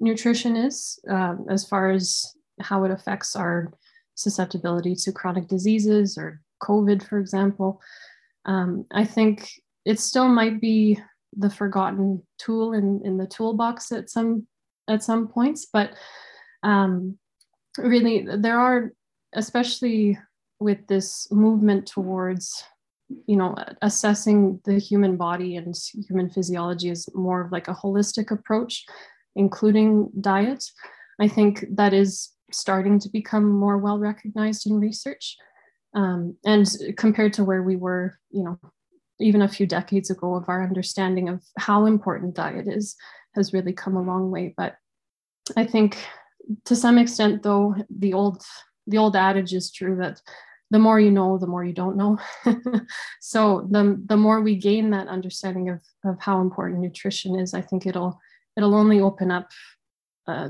nutrition 0.00 0.56
is 0.56 0.98
um, 1.08 1.46
as 1.48 1.66
far 1.66 1.90
as 1.90 2.34
how 2.60 2.84
it 2.84 2.90
affects 2.90 3.36
our 3.36 3.72
susceptibility 4.14 4.94
to 4.94 5.12
chronic 5.12 5.48
diseases 5.48 6.16
or 6.16 6.40
COVID, 6.62 7.06
for 7.06 7.18
example. 7.18 7.80
Um, 8.44 8.86
I 8.92 9.04
think 9.04 9.50
it 9.84 10.00
still 10.00 10.28
might 10.28 10.60
be 10.60 10.98
the 11.36 11.50
forgotten 11.50 12.22
tool 12.38 12.72
in, 12.72 13.00
in 13.04 13.16
the 13.16 13.26
toolbox 13.26 13.90
at 13.92 14.08
some 14.10 14.46
at 14.88 15.02
some 15.02 15.28
points, 15.28 15.66
but 15.72 15.94
um, 16.62 17.18
really 17.78 18.26
there 18.36 18.58
are, 18.58 18.92
especially 19.32 20.18
with 20.60 20.86
this 20.86 21.26
movement 21.32 21.86
towards 21.86 22.62
you 23.26 23.36
know 23.36 23.54
assessing 23.82 24.60
the 24.64 24.78
human 24.78 25.16
body 25.16 25.56
and 25.56 25.74
human 26.08 26.28
physiology 26.30 26.90
is 26.90 27.08
more 27.14 27.42
of 27.42 27.52
like 27.52 27.68
a 27.68 27.74
holistic 27.74 28.30
approach 28.30 28.84
including 29.36 30.10
diet. 30.20 30.64
I 31.20 31.28
think 31.28 31.64
that 31.72 31.92
is 31.92 32.30
starting 32.52 32.98
to 33.00 33.08
become 33.08 33.50
more 33.50 33.78
well 33.78 33.98
recognized 33.98 34.66
in 34.66 34.78
research 34.78 35.36
um, 35.94 36.36
and 36.44 36.66
compared 36.96 37.32
to 37.34 37.44
where 37.44 37.62
we 37.62 37.76
were 37.76 38.18
you 38.30 38.44
know 38.44 38.58
even 39.20 39.42
a 39.42 39.48
few 39.48 39.66
decades 39.66 40.10
ago 40.10 40.34
of 40.34 40.48
our 40.48 40.62
understanding 40.62 41.28
of 41.28 41.42
how 41.58 41.86
important 41.86 42.34
diet 42.34 42.66
is 42.68 42.96
has 43.34 43.52
really 43.52 43.72
come 43.72 43.96
a 43.96 44.02
long 44.02 44.30
way. 44.30 44.54
But 44.56 44.76
i 45.56 45.64
think 45.64 45.98
to 46.64 46.74
some 46.74 46.98
extent 46.98 47.42
though 47.42 47.74
the 47.90 48.12
old 48.14 48.42
the 48.86 48.98
old 48.98 49.16
adage 49.16 49.52
is 49.52 49.70
true 49.70 49.96
that 49.96 50.20
the 50.74 50.80
more 50.80 50.98
you 50.98 51.12
know, 51.12 51.38
the 51.38 51.46
more 51.46 51.64
you 51.64 51.72
don't 51.72 51.96
know. 51.96 52.18
so 53.20 53.64
the, 53.70 53.96
the 54.06 54.16
more 54.16 54.40
we 54.40 54.56
gain 54.56 54.90
that 54.90 55.06
understanding 55.06 55.68
of, 55.68 55.78
of 56.04 56.20
how 56.20 56.40
important 56.40 56.80
nutrition 56.80 57.38
is, 57.38 57.54
I 57.54 57.60
think 57.60 57.86
it'll 57.86 58.20
it'll 58.56 58.74
only 58.74 59.00
open 59.00 59.30
up 59.30 59.52
uh, 60.26 60.48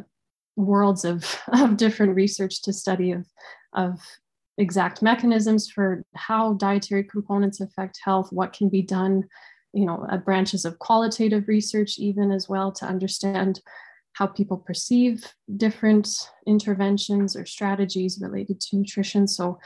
worlds 0.57 1.05
of, 1.05 1.27
of 1.49 1.77
different 1.77 2.17
research 2.17 2.63
to 2.63 2.73
study 2.73 3.13
of, 3.13 3.27
of 3.75 4.01
exact 4.57 5.03
mechanisms 5.03 5.71
for 5.71 6.03
how 6.15 6.55
dietary 6.55 7.05
components 7.05 7.61
affect 7.61 8.01
health, 8.03 8.33
what 8.33 8.55
can 8.55 8.71
be 8.71 8.81
done, 8.81 9.25
you 9.75 9.85
know, 9.85 10.07
branches 10.25 10.65
of 10.65 10.79
qualitative 10.79 11.49
research 11.49 11.99
even 11.99 12.33
as 12.33 12.49
well 12.49 12.73
to 12.73 12.87
understand 12.87 13.61
how 14.15 14.27
people 14.27 14.57
perceive 14.57 15.35
different 15.59 16.09
interventions 16.47 17.37
or 17.37 17.45
strategies 17.45 18.19
related 18.23 18.59
to 18.59 18.77
nutrition. 18.77 19.29
So 19.29 19.59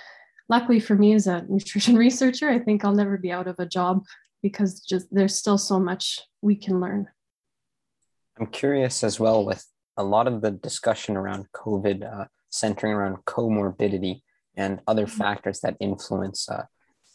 luckily 0.48 0.80
for 0.80 0.94
me 0.94 1.14
as 1.14 1.26
a 1.26 1.44
nutrition 1.48 1.96
researcher, 2.06 2.48
I 2.48 2.58
think 2.58 2.84
I'll 2.84 2.94
never 2.94 3.18
be 3.18 3.32
out 3.32 3.48
of 3.48 3.56
a 3.58 3.66
job 3.66 4.04
because 4.42 4.80
just 4.80 5.06
there's 5.10 5.34
still 5.34 5.58
so 5.58 5.78
much 5.80 6.20
we 6.42 6.56
can 6.56 6.80
learn. 6.80 7.08
I'm 8.38 8.46
curious 8.46 9.02
as 9.02 9.18
well 9.18 9.44
with 9.44 9.64
a 9.96 10.04
lot 10.04 10.28
of 10.28 10.40
the 10.40 10.52
discussion 10.52 11.16
around 11.16 11.46
COVID. 11.52 12.20
Uh, 12.20 12.26
centering 12.50 12.92
around 12.92 13.24
comorbidity 13.24 14.22
and 14.56 14.80
other 14.86 15.06
mm-hmm. 15.06 15.18
factors 15.18 15.60
that 15.60 15.76
influence 15.80 16.48
uh, 16.48 16.64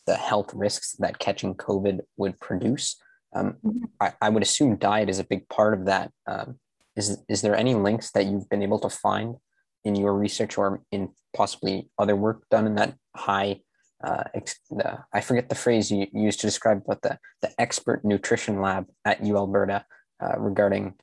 the 0.05 0.15
health 0.15 0.53
risks 0.53 0.93
that 0.99 1.19
catching 1.19 1.55
COVID 1.55 2.01
would 2.17 2.39
produce. 2.39 3.01
Um, 3.33 3.57
mm-hmm. 3.65 3.85
I, 3.99 4.13
I, 4.21 4.29
would 4.29 4.43
assume 4.43 4.75
diet 4.75 5.09
is 5.09 5.19
a 5.19 5.23
big 5.23 5.47
part 5.49 5.73
of 5.73 5.85
that. 5.85 6.11
Um, 6.27 6.59
is 6.95 7.23
is 7.27 7.41
there 7.41 7.55
any 7.55 7.73
links 7.73 8.11
that 8.11 8.25
you've 8.25 8.49
been 8.49 8.61
able 8.61 8.79
to 8.79 8.89
find 8.89 9.37
in 9.83 9.95
your 9.95 10.13
research 10.13 10.57
or 10.57 10.81
in 10.91 11.09
possibly 11.35 11.89
other 11.97 12.15
work 12.15 12.43
done 12.51 12.67
in 12.67 12.75
that 12.75 12.95
high? 13.15 13.61
Uh, 14.03 14.23
ex- 14.33 14.59
the, 14.69 14.99
I 15.13 15.21
forget 15.21 15.47
the 15.47 15.55
phrase 15.55 15.89
you 15.89 16.07
used 16.11 16.41
to 16.41 16.47
describe, 16.47 16.83
but 16.85 17.01
the 17.01 17.17
the 17.41 17.49
expert 17.59 18.03
nutrition 18.03 18.61
lab 18.61 18.87
at 19.05 19.23
U 19.23 19.37
Alberta 19.37 19.85
uh, 20.21 20.37
regarding 20.39 20.95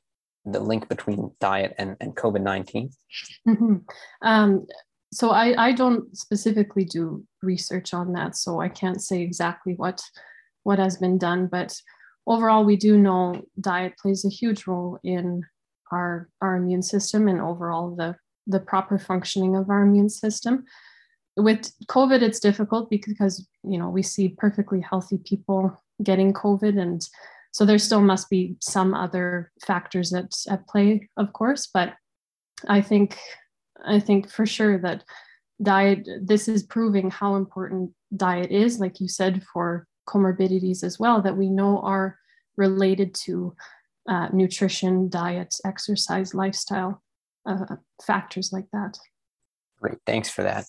the 0.45 0.59
link 0.59 0.87
between 0.89 1.31
diet 1.39 1.73
and, 1.77 1.95
and 1.99 2.15
COVID 2.15 2.41
19? 2.41 2.89
Mm-hmm. 3.47 3.75
Um, 4.21 4.65
so 5.13 5.31
I, 5.31 5.67
I 5.67 5.71
don't 5.73 6.15
specifically 6.15 6.85
do 6.85 7.25
research 7.41 7.93
on 7.93 8.13
that, 8.13 8.35
so 8.35 8.61
I 8.61 8.69
can't 8.69 9.01
say 9.01 9.21
exactly 9.21 9.73
what 9.73 10.01
what 10.63 10.79
has 10.79 10.97
been 10.97 11.17
done, 11.17 11.47
but 11.47 11.75
overall 12.27 12.63
we 12.63 12.75
do 12.75 12.97
know 12.97 13.41
diet 13.59 13.93
plays 13.99 14.23
a 14.23 14.29
huge 14.29 14.67
role 14.67 14.99
in 15.03 15.43
our 15.91 16.29
our 16.39 16.55
immune 16.55 16.83
system 16.83 17.27
and 17.27 17.41
overall 17.41 17.95
the 17.95 18.15
the 18.47 18.59
proper 18.59 18.97
functioning 18.97 19.55
of 19.55 19.69
our 19.69 19.81
immune 19.81 20.09
system. 20.09 20.65
With 21.37 21.71
COVID, 21.87 22.21
it's 22.21 22.39
difficult 22.39 22.89
because 22.89 23.47
you 23.63 23.77
know 23.77 23.89
we 23.89 24.03
see 24.03 24.35
perfectly 24.37 24.81
healthy 24.81 25.17
people 25.17 25.81
getting 26.03 26.33
COVID 26.33 26.79
and 26.79 27.01
so 27.51 27.65
there 27.65 27.79
still 27.79 28.01
must 28.01 28.29
be 28.29 28.55
some 28.61 28.93
other 28.93 29.51
factors 29.65 30.13
at, 30.13 30.33
at 30.49 30.67
play, 30.67 31.09
of 31.17 31.33
course, 31.33 31.67
but 31.67 31.93
I 32.67 32.81
think 32.81 33.17
I 33.85 33.99
think 33.99 34.29
for 34.29 34.45
sure 34.45 34.77
that 34.79 35.03
diet, 35.61 36.07
this 36.21 36.47
is 36.47 36.63
proving 36.63 37.09
how 37.09 37.35
important 37.35 37.91
diet 38.15 38.51
is, 38.51 38.79
like 38.79 38.99
you 38.99 39.07
said, 39.07 39.43
for 39.53 39.87
comorbidities 40.07 40.83
as 40.83 40.99
well, 40.99 41.21
that 41.21 41.37
we 41.37 41.49
know 41.49 41.79
are 41.79 42.17
related 42.57 43.13
to 43.13 43.55
uh, 44.07 44.27
nutrition, 44.33 45.09
diet, 45.09 45.55
exercise, 45.65 46.33
lifestyle 46.33 47.01
uh, 47.45 47.75
factors 48.05 48.51
like 48.51 48.67
that. 48.71 48.97
Great, 49.79 49.97
thanks 50.05 50.29
for 50.29 50.43
that. 50.43 50.65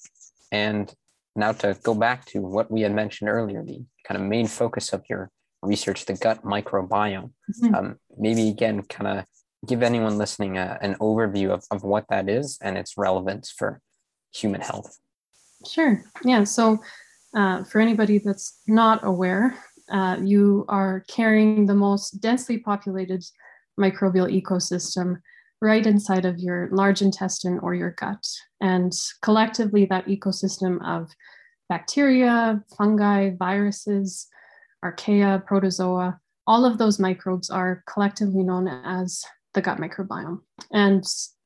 And 0.52 0.92
now 1.34 1.52
to 1.52 1.76
go 1.82 1.94
back 1.94 2.26
to 2.26 2.40
what 2.40 2.70
we 2.70 2.82
had 2.82 2.94
mentioned 2.94 3.30
earlier, 3.30 3.64
the 3.64 3.84
kind 4.06 4.20
of 4.20 4.28
main 4.28 4.46
focus 4.46 4.92
of 4.92 5.02
your 5.08 5.30
research 5.62 6.04
the 6.04 6.14
gut 6.14 6.44
microbiome. 6.44 7.30
Mm-hmm. 7.62 7.74
Um, 7.74 7.96
maybe 8.18 8.48
again, 8.48 8.82
kind 8.82 9.18
of 9.18 9.24
give 9.66 9.82
anyone 9.82 10.18
listening 10.18 10.58
a, 10.58 10.78
an 10.82 10.94
overview 10.96 11.50
of, 11.50 11.64
of 11.70 11.82
what 11.82 12.04
that 12.10 12.28
is 12.28 12.58
and 12.62 12.76
its 12.76 12.98
relevance 12.98 13.50
for 13.50 13.80
human 14.34 14.60
health. 14.60 14.98
Sure. 15.66 16.04
Yeah. 16.24 16.44
So, 16.44 16.78
uh, 17.34 17.64
for 17.64 17.80
anybody 17.80 18.18
that's 18.18 18.60
not 18.66 19.00
aware, 19.04 19.56
uh, 19.90 20.18
you 20.22 20.66
are 20.68 21.04
carrying 21.08 21.64
the 21.64 21.74
most 21.74 22.20
densely 22.20 22.58
populated 22.58 23.24
microbial 23.80 24.28
ecosystem 24.30 25.16
right 25.62 25.86
inside 25.86 26.24
of 26.24 26.40
your 26.40 26.68
large 26.72 27.00
intestine 27.02 27.60
or 27.60 27.72
your 27.72 27.92
gut. 27.92 28.26
And 28.60 28.92
collectively, 29.22 29.86
that 29.86 30.06
ecosystem 30.06 30.84
of 30.84 31.08
bacteria, 31.68 32.62
fungi, 32.76 33.30
viruses, 33.38 34.26
archaea, 34.84 35.46
protozoa, 35.46 36.18
all 36.48 36.64
of 36.64 36.78
those 36.78 36.98
microbes 36.98 37.48
are 37.48 37.84
collectively 37.86 38.42
known 38.42 38.66
as 38.66 39.24
the 39.54 39.62
gut 39.62 39.78
microbiome. 39.78 40.40
And 40.72 41.04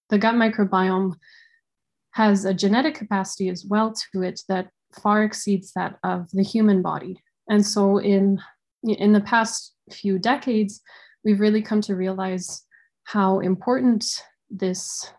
the 0.09 0.19
gut 0.19 0.35
microbiome 0.35 1.13
has 2.13 2.47
a 2.47 2.55
genetic 2.55 2.95
capacity 2.95 3.51
as 3.51 3.67
well 3.69 3.95
to 4.13 4.23
it 4.23 4.41
that 4.49 4.71
far 5.03 5.25
exceeds 5.25 5.73
that 5.75 5.99
of 6.03 6.31
the 6.31 6.43
human 6.43 6.81
body. 6.81 7.21
And 7.51 7.65
so 7.65 7.99
in 7.99 8.41
in 8.83 9.13
the 9.13 9.21
past 9.21 9.75
few 9.91 10.19
decades, 10.19 10.81
we've 11.25 11.41
really 11.41 11.61
come 11.61 11.83
to 11.83 11.97
realize 11.97 12.66
how 13.07 13.41
important 13.41 14.05
this 14.51 15.13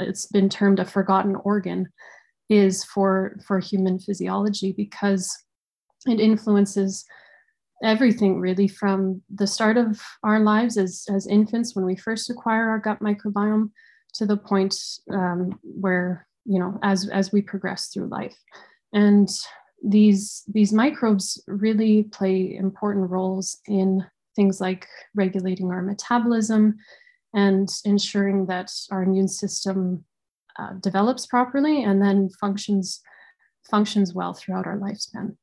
it's 0.00 0.26
been 0.26 0.48
termed 0.48 0.78
a 0.78 0.84
forgotten 0.84 1.36
organ 1.44 1.88
is 2.48 2.84
for 2.84 3.38
for 3.46 3.58
human 3.58 3.98
physiology 3.98 4.72
because 4.72 5.36
it 6.06 6.20
influences 6.20 7.04
everything 7.82 8.40
really 8.40 8.68
from 8.68 9.22
the 9.32 9.46
start 9.46 9.76
of 9.76 10.00
our 10.24 10.40
lives 10.40 10.76
as, 10.76 11.04
as 11.10 11.26
infants 11.26 11.76
when 11.76 11.84
we 11.84 11.96
first 11.96 12.28
acquire 12.28 12.68
our 12.68 12.78
gut 12.78 13.00
microbiome 13.00 13.70
to 14.14 14.26
the 14.26 14.36
point 14.36 14.74
um, 15.12 15.58
where 15.62 16.26
you 16.44 16.58
know 16.58 16.78
as 16.82 17.08
as 17.08 17.30
we 17.32 17.42
progress 17.42 17.88
through 17.88 18.08
life. 18.08 18.36
And 18.92 19.28
these 19.84 20.42
these 20.48 20.72
microbes 20.72 21.42
really 21.46 22.04
play 22.04 22.56
important 22.56 23.10
roles 23.10 23.58
in 23.66 24.04
things 24.34 24.60
like 24.60 24.86
regulating 25.14 25.70
our 25.70 25.82
metabolism 25.82 26.76
and 27.42 27.68
ensuring 27.84 28.46
that 28.46 28.68
our 28.90 29.02
immune 29.02 29.32
system 29.42 30.04
uh, 30.58 30.72
develops 30.88 31.24
properly 31.34 31.76
and 31.88 32.02
then 32.04 32.28
functions 32.42 33.00
functions 33.74 34.08
well 34.18 34.32
throughout 34.32 34.66
our 34.66 34.78
lifespan 34.86 35.36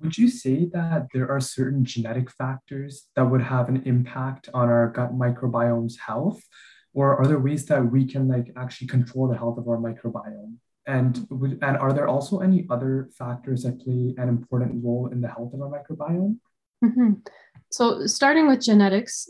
would 0.00 0.16
you 0.16 0.28
say 0.28 0.64
that 0.72 1.08
there 1.12 1.30
are 1.30 1.40
certain 1.40 1.84
genetic 1.84 2.30
factors 2.30 3.08
that 3.16 3.28
would 3.30 3.42
have 3.42 3.68
an 3.68 3.82
impact 3.84 4.48
on 4.54 4.68
our 4.68 4.88
gut 4.88 5.12
microbiome's 5.12 5.98
health? 5.98 6.42
Or 6.94 7.16
are 7.18 7.26
there 7.26 7.38
ways 7.38 7.66
that 7.66 7.84
we 7.84 8.06
can 8.06 8.26
like 8.26 8.48
actually 8.56 8.88
control 8.88 9.28
the 9.28 9.36
health 9.36 9.58
of 9.58 9.68
our 9.68 9.76
microbiome? 9.76 10.54
And, 10.86 11.26
would, 11.30 11.58
and 11.62 11.76
are 11.76 11.92
there 11.92 12.08
also 12.08 12.40
any 12.40 12.66
other 12.70 13.10
factors 13.16 13.62
that 13.62 13.80
play 13.84 14.14
an 14.16 14.28
important 14.28 14.82
role 14.82 15.08
in 15.12 15.20
the 15.20 15.28
health 15.28 15.52
of 15.54 15.60
our 15.60 15.68
microbiome? 15.68 16.38
Mm-hmm. 16.84 17.12
So, 17.72 18.06
starting 18.06 18.48
with 18.48 18.62
genetics, 18.62 19.28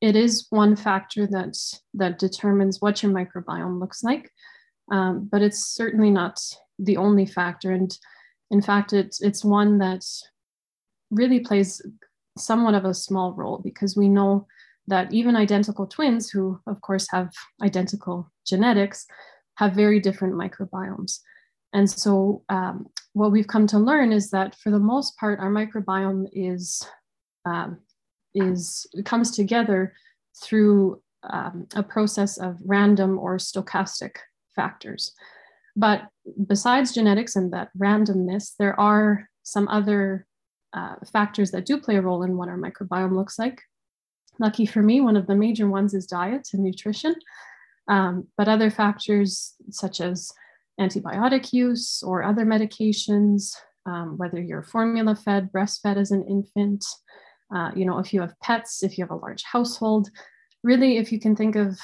it 0.00 0.14
is 0.14 0.46
one 0.50 0.76
factor 0.76 1.26
that 1.26 1.56
that 1.94 2.18
determines 2.20 2.80
what 2.80 3.02
your 3.02 3.10
microbiome 3.10 3.80
looks 3.80 4.04
like, 4.04 4.30
um, 4.92 5.28
but 5.30 5.42
it's 5.42 5.66
certainly 5.66 6.10
not 6.10 6.40
the 6.78 6.96
only 6.96 7.26
factor. 7.26 7.72
And 7.72 7.96
in 8.50 8.62
fact, 8.62 8.92
it's 8.92 9.20
it's 9.20 9.44
one 9.44 9.78
that 9.78 10.04
really 11.10 11.40
plays 11.40 11.82
somewhat 12.38 12.74
of 12.74 12.84
a 12.84 12.94
small 12.94 13.32
role 13.32 13.58
because 13.58 13.96
we 13.96 14.08
know 14.08 14.46
that 14.86 15.12
even 15.12 15.34
identical 15.34 15.86
twins, 15.86 16.30
who 16.30 16.60
of 16.68 16.80
course 16.82 17.08
have 17.10 17.32
identical 17.60 18.30
genetics, 18.46 19.04
have 19.56 19.74
very 19.74 19.98
different 19.98 20.34
microbiomes. 20.34 21.18
And 21.72 21.90
so, 21.90 22.44
um, 22.48 22.86
what 23.14 23.32
we've 23.32 23.48
come 23.48 23.66
to 23.68 23.78
learn 23.80 24.12
is 24.12 24.30
that 24.30 24.54
for 24.54 24.70
the 24.70 24.78
most 24.78 25.16
part, 25.18 25.40
our 25.40 25.50
microbiome 25.50 26.26
is 26.32 26.86
um, 27.44 27.78
is 28.34 28.86
comes 29.04 29.30
together 29.34 29.94
through 30.42 31.02
um, 31.22 31.66
a 31.74 31.82
process 31.82 32.38
of 32.38 32.56
random 32.64 33.18
or 33.18 33.36
stochastic 33.36 34.16
factors. 34.54 35.12
But 35.76 36.08
besides 36.46 36.92
genetics 36.92 37.36
and 37.36 37.52
that 37.52 37.70
randomness, 37.78 38.54
there 38.58 38.78
are 38.78 39.28
some 39.42 39.68
other 39.68 40.26
uh, 40.72 40.96
factors 41.12 41.50
that 41.50 41.66
do 41.66 41.80
play 41.80 41.96
a 41.96 42.02
role 42.02 42.22
in 42.22 42.36
what 42.36 42.48
our 42.48 42.58
microbiome 42.58 43.16
looks 43.16 43.38
like. 43.38 43.60
Lucky 44.38 44.66
for 44.66 44.82
me, 44.82 45.00
one 45.00 45.16
of 45.16 45.26
the 45.26 45.34
major 45.34 45.68
ones 45.68 45.94
is 45.94 46.06
diet 46.06 46.48
and 46.52 46.62
nutrition. 46.62 47.14
Um, 47.88 48.28
but 48.36 48.48
other 48.48 48.70
factors 48.70 49.54
such 49.70 50.00
as 50.00 50.32
antibiotic 50.80 51.52
use 51.52 52.02
or 52.02 52.22
other 52.22 52.46
medications, 52.46 53.54
um, 53.86 54.16
whether 54.16 54.40
you're 54.40 54.62
formula 54.62 55.16
fed, 55.16 55.50
breastfed 55.52 55.96
as 55.96 56.10
an 56.10 56.24
infant, 56.28 56.84
uh, 57.54 57.70
you 57.74 57.84
know, 57.84 57.98
if 57.98 58.12
you 58.12 58.20
have 58.20 58.38
pets, 58.40 58.82
if 58.82 58.96
you 58.96 59.04
have 59.04 59.10
a 59.10 59.16
large 59.16 59.42
household, 59.42 60.10
really, 60.62 60.98
if 60.98 61.10
you 61.10 61.18
can 61.18 61.34
think 61.34 61.56
of 61.56 61.78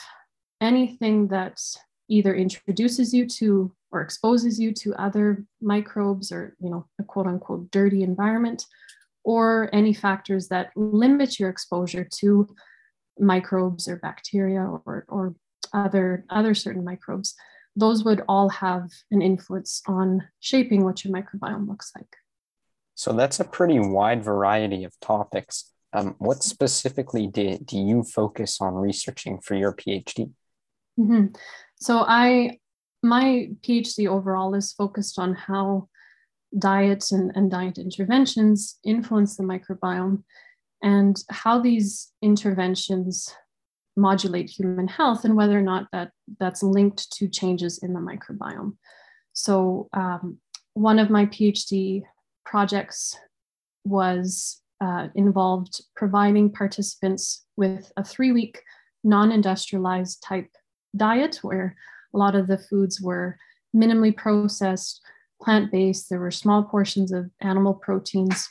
anything 0.60 1.28
that 1.28 1.60
either 2.08 2.34
introduces 2.34 3.12
you 3.12 3.26
to 3.26 3.72
or 3.90 4.00
exposes 4.00 4.60
you 4.60 4.72
to 4.72 4.94
other 4.94 5.44
microbes 5.60 6.30
or 6.32 6.56
you 6.60 6.70
know 6.70 6.86
a 7.00 7.04
quote 7.04 7.26
unquote 7.26 7.70
dirty 7.70 8.02
environment 8.02 8.64
or 9.24 9.68
any 9.72 9.92
factors 9.92 10.48
that 10.48 10.70
limit 10.76 11.38
your 11.38 11.50
exposure 11.50 12.04
to 12.04 12.48
microbes 13.18 13.88
or 13.88 13.96
bacteria 13.96 14.60
or, 14.60 15.04
or 15.08 15.34
other 15.72 16.24
other 16.30 16.54
certain 16.54 16.84
microbes 16.84 17.34
those 17.74 18.04
would 18.04 18.22
all 18.28 18.48
have 18.48 18.88
an 19.10 19.20
influence 19.20 19.82
on 19.86 20.22
shaping 20.40 20.84
what 20.84 21.04
your 21.04 21.12
microbiome 21.12 21.68
looks 21.68 21.92
like 21.96 22.16
so 22.96 23.12
that's 23.12 23.38
a 23.38 23.44
pretty 23.44 23.78
wide 23.78 24.24
variety 24.24 24.82
of 24.82 24.98
topics 25.00 25.72
um, 25.92 26.16
what 26.18 26.42
specifically 26.42 27.28
do, 27.28 27.56
do 27.64 27.78
you 27.78 28.02
focus 28.02 28.60
on 28.60 28.74
researching 28.74 29.38
for 29.40 29.54
your 29.54 29.72
phd 29.72 30.30
mm-hmm. 30.98 31.26
so 31.76 32.04
i 32.06 32.58
my 33.06 33.48
PhD 33.62 34.08
overall 34.08 34.54
is 34.54 34.72
focused 34.72 35.18
on 35.18 35.34
how 35.34 35.88
diet 36.58 37.04
and, 37.12 37.30
and 37.34 37.50
diet 37.50 37.78
interventions 37.78 38.78
influence 38.84 39.36
the 39.36 39.44
microbiome 39.44 40.22
and 40.82 41.16
how 41.30 41.60
these 41.60 42.12
interventions 42.22 43.34
modulate 43.96 44.50
human 44.50 44.88
health 44.88 45.24
and 45.24 45.36
whether 45.36 45.58
or 45.58 45.62
not 45.62 45.86
that 45.92 46.10
that's 46.38 46.62
linked 46.62 47.10
to 47.12 47.28
changes 47.28 47.78
in 47.78 47.94
the 47.94 48.00
microbiome. 48.00 48.76
So 49.32 49.88
um, 49.92 50.38
one 50.74 50.98
of 50.98 51.08
my 51.08 51.26
PhD 51.26 52.02
projects 52.46 53.14
was 53.84 54.62
uh, 54.80 55.08
involved 55.14 55.82
providing 55.94 56.50
participants 56.50 57.44
with 57.56 57.92
a 57.96 58.04
three 58.04 58.32
week 58.32 58.62
non 59.04 59.30
industrialized 59.32 60.22
type 60.22 60.48
diet 60.96 61.38
where 61.42 61.76
a 62.14 62.18
lot 62.18 62.34
of 62.34 62.46
the 62.46 62.58
foods 62.58 63.00
were 63.00 63.36
minimally 63.74 64.16
processed, 64.16 65.02
plant 65.42 65.70
based. 65.70 66.08
There 66.08 66.20
were 66.20 66.30
small 66.30 66.62
portions 66.62 67.12
of 67.12 67.30
animal 67.40 67.74
proteins. 67.74 68.48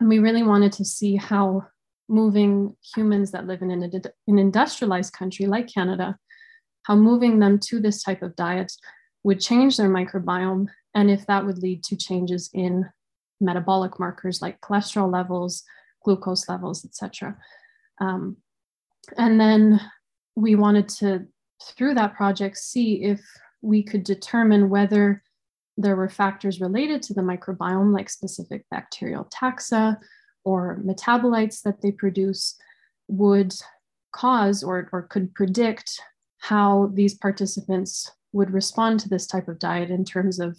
And 0.00 0.08
we 0.08 0.18
really 0.18 0.42
wanted 0.42 0.72
to 0.72 0.84
see 0.84 1.16
how 1.16 1.66
moving 2.08 2.76
humans 2.94 3.30
that 3.32 3.46
live 3.46 3.62
in 3.62 3.70
an, 3.70 3.82
an 4.28 4.38
industrialized 4.38 5.12
country 5.12 5.46
like 5.46 5.72
Canada, 5.72 6.18
how 6.82 6.96
moving 6.96 7.38
them 7.38 7.58
to 7.58 7.80
this 7.80 8.02
type 8.02 8.22
of 8.22 8.36
diet 8.36 8.72
would 9.22 9.40
change 9.40 9.76
their 9.76 9.88
microbiome 9.88 10.66
and 10.94 11.10
if 11.10 11.26
that 11.26 11.44
would 11.44 11.58
lead 11.58 11.82
to 11.84 11.96
changes 11.96 12.50
in 12.52 12.84
metabolic 13.40 13.98
markers 13.98 14.40
like 14.40 14.60
cholesterol 14.60 15.12
levels, 15.12 15.64
glucose 16.04 16.48
levels, 16.48 16.84
etc. 16.84 17.36
Um, 18.00 18.36
and 19.16 19.40
then 19.40 19.80
we 20.36 20.54
wanted 20.54 20.88
to, 20.88 21.26
through 21.62 21.94
that 21.94 22.14
project, 22.14 22.56
see 22.56 23.04
if 23.04 23.20
we 23.62 23.82
could 23.82 24.04
determine 24.04 24.68
whether 24.68 25.22
there 25.76 25.96
were 25.96 26.08
factors 26.08 26.60
related 26.60 27.02
to 27.02 27.14
the 27.14 27.22
microbiome, 27.22 27.92
like 27.92 28.08
specific 28.08 28.64
bacterial 28.70 29.24
taxa 29.26 29.96
or 30.44 30.78
metabolites 30.84 31.62
that 31.62 31.80
they 31.82 31.90
produce, 31.90 32.56
would 33.08 33.52
cause 34.12 34.62
or, 34.62 34.88
or 34.92 35.02
could 35.02 35.34
predict 35.34 36.00
how 36.38 36.90
these 36.94 37.14
participants 37.14 38.10
would 38.32 38.52
respond 38.52 39.00
to 39.00 39.08
this 39.08 39.26
type 39.26 39.48
of 39.48 39.58
diet 39.58 39.90
in 39.90 40.04
terms 40.04 40.38
of 40.38 40.58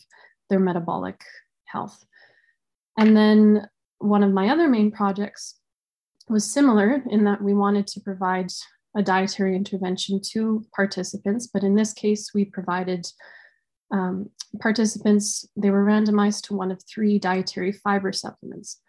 their 0.49 0.59
metabolic 0.59 1.23
health. 1.65 2.05
And 2.97 3.15
then 3.15 3.67
one 3.99 4.23
of 4.23 4.31
my 4.31 4.49
other 4.49 4.67
main 4.67 4.91
projects 4.91 5.55
was 6.29 6.51
similar 6.51 7.03
in 7.09 7.23
that 7.25 7.41
we 7.41 7.53
wanted 7.53 7.87
to 7.87 8.01
provide 8.01 8.51
a 8.95 9.03
dietary 9.03 9.55
intervention 9.55 10.21
to 10.31 10.65
participants, 10.73 11.47
but 11.47 11.63
in 11.63 11.75
this 11.75 11.93
case, 11.93 12.31
we 12.33 12.45
provided 12.45 13.05
um, 13.91 14.29
participants, 14.59 15.47
they 15.55 15.69
were 15.69 15.85
randomized 15.85 16.43
to 16.43 16.55
one 16.55 16.71
of 16.71 16.81
three 16.83 17.19
dietary 17.19 17.71
fiber 17.71 18.11
supplements. 18.13 18.79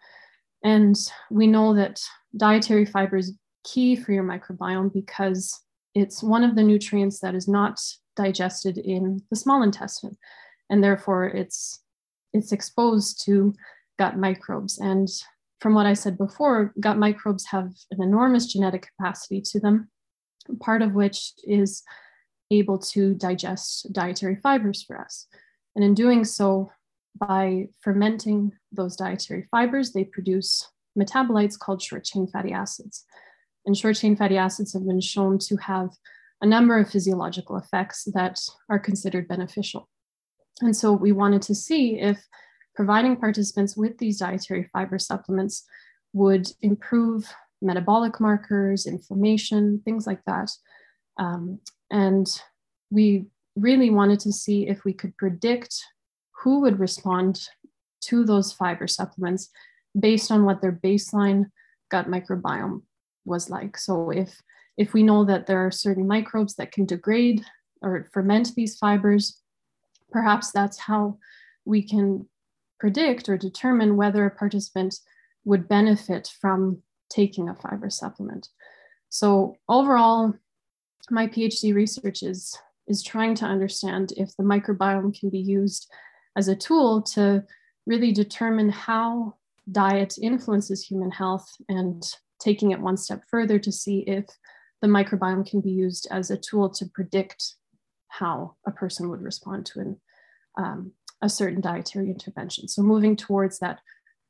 And 0.63 0.95
we 1.29 1.45
know 1.45 1.75
that 1.75 2.01
dietary 2.35 2.85
fiber 2.85 3.17
is 3.17 3.37
key 3.63 3.95
for 3.95 4.11
your 4.13 4.23
microbiome 4.23 4.93
because 4.93 5.61
it's 5.93 6.23
one 6.23 6.43
of 6.43 6.55
the 6.55 6.63
nutrients 6.63 7.19
that 7.19 7.35
is 7.35 7.47
not 7.47 7.79
digested 8.15 8.77
in 8.77 9.21
the 9.29 9.35
small 9.35 9.61
intestine. 9.61 10.17
And 10.69 10.83
therefore, 10.83 11.25
it's, 11.25 11.81
it's 12.33 12.51
exposed 12.51 13.23
to 13.25 13.53
gut 13.97 14.17
microbes. 14.17 14.77
And 14.79 15.07
from 15.59 15.73
what 15.73 15.85
I 15.85 15.93
said 15.93 16.17
before, 16.17 16.73
gut 16.79 16.97
microbes 16.97 17.45
have 17.47 17.71
an 17.91 18.01
enormous 18.01 18.45
genetic 18.45 18.89
capacity 18.95 19.41
to 19.41 19.59
them, 19.59 19.89
part 20.59 20.81
of 20.81 20.93
which 20.93 21.33
is 21.43 21.83
able 22.51 22.77
to 22.77 23.13
digest 23.13 23.91
dietary 23.91 24.35
fibers 24.35 24.83
for 24.83 24.99
us. 24.99 25.27
And 25.75 25.83
in 25.83 25.93
doing 25.93 26.23
so, 26.23 26.71
by 27.19 27.67
fermenting 27.81 28.51
those 28.71 28.95
dietary 28.95 29.47
fibers, 29.49 29.91
they 29.91 30.03
produce 30.03 30.71
metabolites 30.97 31.57
called 31.57 31.81
short 31.81 32.03
chain 32.03 32.27
fatty 32.27 32.51
acids. 32.51 33.05
And 33.65 33.75
short 33.75 33.95
chain 33.95 34.15
fatty 34.15 34.37
acids 34.37 34.73
have 34.73 34.85
been 34.85 35.01
shown 35.01 35.39
to 35.39 35.57
have 35.57 35.89
a 36.41 36.45
number 36.45 36.77
of 36.77 36.89
physiological 36.89 37.57
effects 37.57 38.07
that 38.13 38.39
are 38.69 38.79
considered 38.79 39.27
beneficial. 39.27 39.89
And 40.61 40.75
so 40.75 40.91
we 40.91 41.11
wanted 41.11 41.41
to 41.43 41.55
see 41.55 41.99
if 41.99 42.23
providing 42.77 43.17
participants 43.17 43.75
with 43.75 43.97
these 43.97 44.19
dietary 44.19 44.69
fiber 44.71 44.99
supplements 44.99 45.65
would 46.13 46.47
improve 46.61 47.27
metabolic 47.59 48.21
markers, 48.21 48.85
inflammation, 48.85 49.81
things 49.83 50.05
like 50.05 50.23
that. 50.25 50.51
Um, 51.17 51.59
and 51.89 52.27
we 52.91 53.25
really 53.55 53.89
wanted 53.89 54.19
to 54.21 54.31
see 54.31 54.67
if 54.67 54.85
we 54.85 54.93
could 54.93 55.17
predict 55.17 55.73
who 56.43 56.61
would 56.61 56.79
respond 56.79 57.47
to 58.01 58.23
those 58.23 58.53
fiber 58.53 58.85
supplements 58.85 59.49
based 59.99 60.31
on 60.31 60.45
what 60.45 60.61
their 60.61 60.71
baseline 60.71 61.45
gut 61.89 62.07
microbiome 62.07 62.83
was 63.25 63.49
like. 63.49 63.75
So 63.75 64.11
if 64.11 64.39
if 64.77 64.93
we 64.93 65.01
know 65.01 65.25
that 65.25 65.47
there 65.47 65.65
are 65.65 65.71
certain 65.71 66.07
microbes 66.07 66.53
that 66.57 66.71
can 66.71 66.85
degrade 66.85 67.43
or 67.81 68.07
ferment 68.13 68.53
these 68.53 68.77
fibers, 68.77 69.41
perhaps 70.11 70.51
that's 70.51 70.77
how 70.77 71.17
we 71.65 71.81
can 71.81 72.27
predict 72.79 73.29
or 73.29 73.37
determine 73.37 73.97
whether 73.97 74.25
a 74.25 74.31
participant 74.31 74.99
would 75.45 75.67
benefit 75.67 76.31
from 76.41 76.81
taking 77.09 77.49
a 77.49 77.55
fiber 77.55 77.89
supplement. 77.89 78.49
So 79.09 79.55
overall, 79.69 80.33
my 81.09 81.27
PhD 81.27 81.73
research 81.73 82.23
is, 82.23 82.57
is 82.87 83.03
trying 83.03 83.35
to 83.35 83.45
understand 83.45 84.13
if 84.17 84.35
the 84.35 84.43
microbiome 84.43 85.17
can 85.17 85.29
be 85.29 85.39
used 85.39 85.89
as 86.35 86.47
a 86.47 86.55
tool 86.55 87.01
to 87.01 87.43
really 87.85 88.11
determine 88.11 88.69
how 88.69 89.35
diet 89.71 90.17
influences 90.21 90.83
human 90.83 91.11
health 91.11 91.49
and 91.69 92.03
taking 92.39 92.71
it 92.71 92.79
one 92.79 92.97
step 92.97 93.23
further 93.29 93.57
to 93.59 93.71
see 93.71 93.99
if 93.99 94.25
the 94.81 94.87
microbiome 94.87 95.49
can 95.49 95.61
be 95.61 95.71
used 95.71 96.07
as 96.11 96.29
a 96.29 96.37
tool 96.37 96.69
to 96.69 96.85
predict 96.93 97.55
how 98.09 98.55
a 98.65 98.71
person 98.71 99.09
would 99.09 99.21
respond 99.21 99.65
to 99.65 99.79
an, 99.79 99.99
um, 100.57 100.91
a 101.21 101.29
certain 101.29 101.61
dietary 101.61 102.09
intervention. 102.09 102.67
So 102.67 102.81
moving 102.81 103.15
towards 103.15 103.59
that 103.59 103.79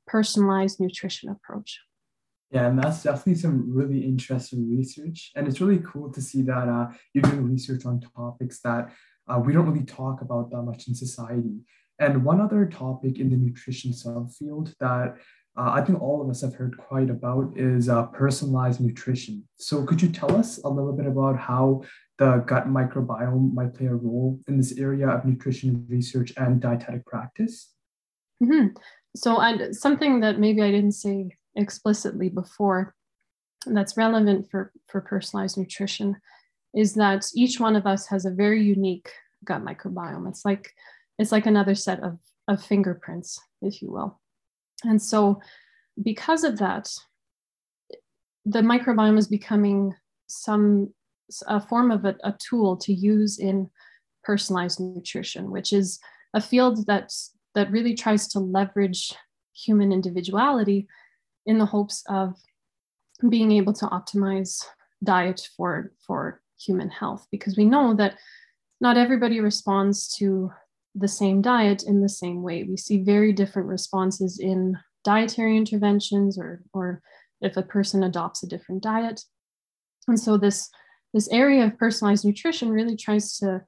personalized 0.06 0.80
nutrition 0.80 1.30
approach. 1.30 1.80
Yeah, 2.52 2.68
and 2.68 2.82
that's 2.82 3.04
definitely 3.04 3.36
some 3.36 3.74
really 3.76 4.06
interesting 4.06 4.70
research. 4.70 5.32
And 5.36 5.48
it's 5.48 5.60
really 5.60 5.84
cool 5.86 6.12
to 6.14 6.22
see 6.22 6.44
that 6.44 6.70
uh, 6.70 6.88
you're 7.14 7.24
doing 7.24 7.52
research 7.52 7.86
on 7.86 8.00
topics 8.00 8.62
that 8.62 8.94
uh, 9.28 9.40
we 9.40 9.52
don't 9.52 9.70
really 9.70 9.86
talk 9.86 10.22
about 10.22 10.50
that 10.52 10.62
much 10.62 10.88
in 10.88 10.96
society. 10.96 11.60
And 12.00 12.24
one 12.24 12.40
other 12.40 12.66
topic 12.66 13.20
in 13.20 13.30
the 13.30 13.36
nutrition 13.36 13.92
subfield 13.92 14.74
that 14.80 15.18
uh, 15.58 15.72
I 15.72 15.82
think 15.82 16.00
all 16.02 16.22
of 16.22 16.30
us 16.30 16.42
have 16.42 16.54
heard 16.54 16.78
quite 16.78 17.10
about 17.10 17.52
is 17.58 17.90
uh, 17.90 18.04
personalized 18.08 18.80
nutrition. 18.80 19.44
So, 19.58 19.84
could 19.84 20.02
you 20.02 20.10
tell 20.10 20.36
us 20.38 20.60
a 20.60 20.70
little 20.70 20.94
bit 20.94 21.08
about 21.08 21.40
how 21.40 21.82
the 22.18 22.44
gut 22.48 22.68
microbiome 22.68 23.54
might 23.54 23.74
play 23.74 23.88
a 23.88 23.96
role 23.96 24.40
in 24.48 24.58
this 24.58 24.78
area 24.78 25.08
of 25.08 25.26
nutrition 25.26 25.86
research 25.90 26.34
and 26.38 26.60
dietetic 26.60 27.06
practice? 27.06 27.74
Mm-hmm. 28.44 28.76
So, 29.16 29.40
and 29.40 29.76
something 29.76 30.20
that 30.22 30.40
maybe 30.40 30.62
I 30.62 30.72
didn't 30.72 30.94
say 30.94 31.32
explicitly 31.56 32.30
before 32.30 32.96
that's 33.66 33.98
relevant 33.98 34.50
for, 34.50 34.72
for 34.88 35.02
personalized 35.02 35.58
nutrition 35.58 36.16
is 36.76 36.94
that 36.94 37.26
each 37.34 37.60
one 37.60 37.76
of 37.76 37.88
us 37.88 38.08
has 38.08 38.26
a 38.26 38.32
very 38.32 38.62
unique 38.62 39.12
gut 39.44 39.64
microbiome. 39.64 40.28
It's 40.28 40.46
like 40.46 40.74
it's 41.18 41.32
like 41.32 41.46
another 41.46 41.76
set 41.76 42.02
of, 42.04 42.20
of 42.48 42.64
fingerprints, 42.64 43.40
if 43.62 43.82
you 43.82 43.92
will. 43.92 44.20
And 44.84 45.02
so, 45.02 45.42
because 46.02 46.44
of 46.44 46.60
that, 46.60 46.92
the 48.46 48.62
microbiome 48.62 49.18
is 49.18 49.28
becoming 49.28 49.96
some 50.28 50.94
a 51.48 51.60
form 51.60 51.92
of 51.92 52.06
a, 52.06 52.16
a 52.24 52.34
tool 52.40 52.78
to 52.78 52.94
use 52.94 53.40
in 53.40 53.70
personalized 54.24 54.80
nutrition, 54.80 55.52
which 55.52 55.74
is 55.74 56.00
a 56.34 56.42
field 56.42 56.86
that 56.88 57.12
that 57.56 57.72
really 57.72 57.96
tries 57.96 58.28
to 58.28 58.40
leverage 58.40 59.14
human 59.54 59.92
individuality 59.92 60.88
in 61.46 61.58
the 61.58 61.66
hopes 61.66 62.04
of 62.08 62.36
being 63.30 63.52
able 63.52 63.74
to 63.74 63.86
optimize 63.88 64.64
diet 65.04 65.50
for 65.56 65.92
for 66.06 66.42
human 66.60 66.90
health 66.90 67.28
because 67.32 67.56
we 67.56 67.66
know 67.66 67.94
that 67.94 68.18
not 68.80 68.98
everybody 68.98 69.40
responds 69.40 70.14
to 70.16 70.52
the 70.96 71.08
same 71.08 71.42
diet 71.42 71.84
in 71.84 72.02
the 72.02 72.10
same 72.10 72.42
way. 72.42 72.64
We 72.64 72.78
see 72.78 73.04
very 73.04 73.32
different 73.32 73.68
responses 73.68 74.40
in 74.40 74.78
dietary 75.04 75.56
interventions 75.56 76.38
or, 76.38 76.64
or 76.74 77.02
if 77.42 77.56
a 77.56 77.62
person 77.62 78.04
adopts 78.04 78.44
a 78.44 78.48
different 78.48 78.84
diet. 78.84 79.24
And 80.08 80.20
so 80.20 80.38
this, 80.38 80.70
this 81.18 81.28
area 81.30 81.66
of 81.66 81.80
personalized 81.80 82.24
nutrition 82.24 82.70
really 82.70 82.96
tries 82.96 83.40
to, 83.40 83.60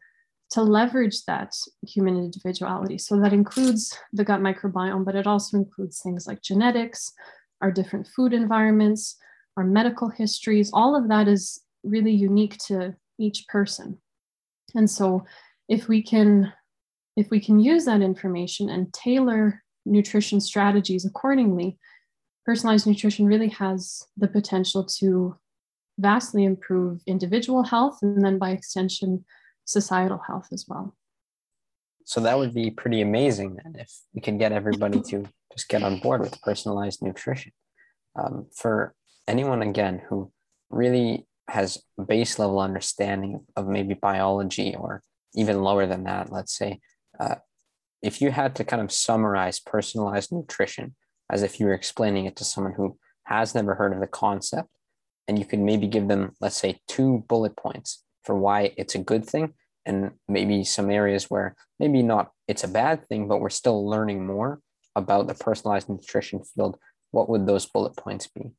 to 0.51 0.61
leverage 0.61 1.25
that 1.25 1.55
human 1.81 2.15
individuality. 2.15 2.99
So 2.99 3.19
that 3.19 3.33
includes 3.33 3.97
the 4.13 4.23
gut 4.23 4.39
microbiome, 4.39 5.03
but 5.03 5.15
it 5.15 5.25
also 5.25 5.57
includes 5.57 5.99
things 5.99 6.27
like 6.27 6.43
genetics, 6.43 7.11
our 7.59 7.71
different 7.71 8.05
food 8.05 8.33
environments, 8.33 9.17
our 9.57 9.63
medical 9.63 10.09
histories. 10.09 10.69
All 10.73 10.95
of 10.95 11.09
that 11.09 11.27
is 11.27 11.63
really 11.83 12.11
unique 12.11 12.59
to 12.67 12.95
each 13.17 13.47
person. 13.47 13.97
And 14.75 14.87
so 14.87 15.25
if 15.67 15.87
we 15.87 16.03
can 16.03 16.53
if 17.17 17.31
we 17.31 17.39
can 17.39 17.59
use 17.59 17.85
that 17.85 18.01
information 18.01 18.69
and 18.69 18.93
tailor 18.93 19.63
nutrition 19.87 20.39
strategies 20.39 21.03
accordingly, 21.03 21.79
personalized 22.45 22.85
nutrition 22.85 23.25
really 23.25 23.49
has 23.49 24.03
the 24.15 24.27
potential 24.27 24.85
to 24.99 25.35
vastly 25.99 26.43
improve 26.43 27.01
individual 27.05 27.63
health 27.63 27.99
and 28.01 28.23
then 28.23 28.37
by 28.37 28.51
extension 28.51 29.25
societal 29.65 30.19
health 30.25 30.47
as 30.51 30.65
well. 30.67 30.95
So 32.05 32.21
that 32.21 32.37
would 32.37 32.53
be 32.53 32.71
pretty 32.71 33.01
amazing 33.01 33.57
then 33.63 33.75
if 33.77 33.91
we 34.13 34.21
could 34.21 34.39
get 34.39 34.51
everybody 34.51 35.01
to 35.09 35.27
just 35.53 35.69
get 35.69 35.83
on 35.83 35.99
board 35.99 36.21
with 36.21 36.41
personalized 36.41 37.03
nutrition. 37.03 37.51
Um, 38.15 38.47
for 38.55 38.95
anyone 39.27 39.61
again 39.61 40.01
who 40.09 40.31
really 40.71 41.27
has 41.47 41.81
base 42.07 42.39
level 42.39 42.59
understanding 42.59 43.45
of 43.55 43.67
maybe 43.67 43.93
biology 43.93 44.75
or 44.75 45.03
even 45.35 45.61
lower 45.61 45.85
than 45.85 46.03
that 46.03 46.31
let's 46.31 46.55
say 46.55 46.79
uh, 47.19 47.35
if 48.01 48.21
you 48.21 48.31
had 48.31 48.55
to 48.55 48.63
kind 48.63 48.81
of 48.81 48.91
summarize 48.91 49.59
personalized 49.59 50.31
nutrition 50.31 50.95
as 51.31 51.43
if 51.43 51.59
you 51.59 51.67
were 51.67 51.73
explaining 51.73 52.25
it 52.25 52.35
to 52.35 52.43
someone 52.43 52.73
who 52.73 52.97
has 53.25 53.53
never 53.53 53.75
heard 53.75 53.93
of 53.93 53.99
the 53.99 54.07
concept 54.07 54.69
and 55.29 55.37
you 55.37 55.45
could 55.45 55.59
maybe 55.59 55.87
give 55.87 56.07
them 56.07 56.33
let's 56.41 56.57
say 56.57 56.79
two 56.87 57.23
bullet 57.29 57.55
points 57.55 58.03
for 58.23 58.35
why 58.35 58.73
it's 58.77 58.95
a 58.95 58.99
good 59.11 59.23
thing 59.23 59.53
and 59.85 60.11
maybe 60.27 60.63
some 60.63 60.89
areas 60.89 61.29
where 61.29 61.55
maybe 61.79 62.01
not 62.01 62.31
it's 62.47 62.63
a 62.63 62.67
bad 62.67 63.07
thing 63.07 63.27
but 63.27 63.39
we're 63.39 63.49
still 63.61 63.87
learning 63.87 64.25
more 64.25 64.59
about 64.95 65.27
the 65.27 65.35
personalized 65.35 65.87
nutrition 65.87 66.41
field 66.43 66.77
what 67.11 67.29
would 67.29 67.45
those 67.45 67.67
bullet 67.67 67.95
points 67.95 68.27
be 68.27 68.49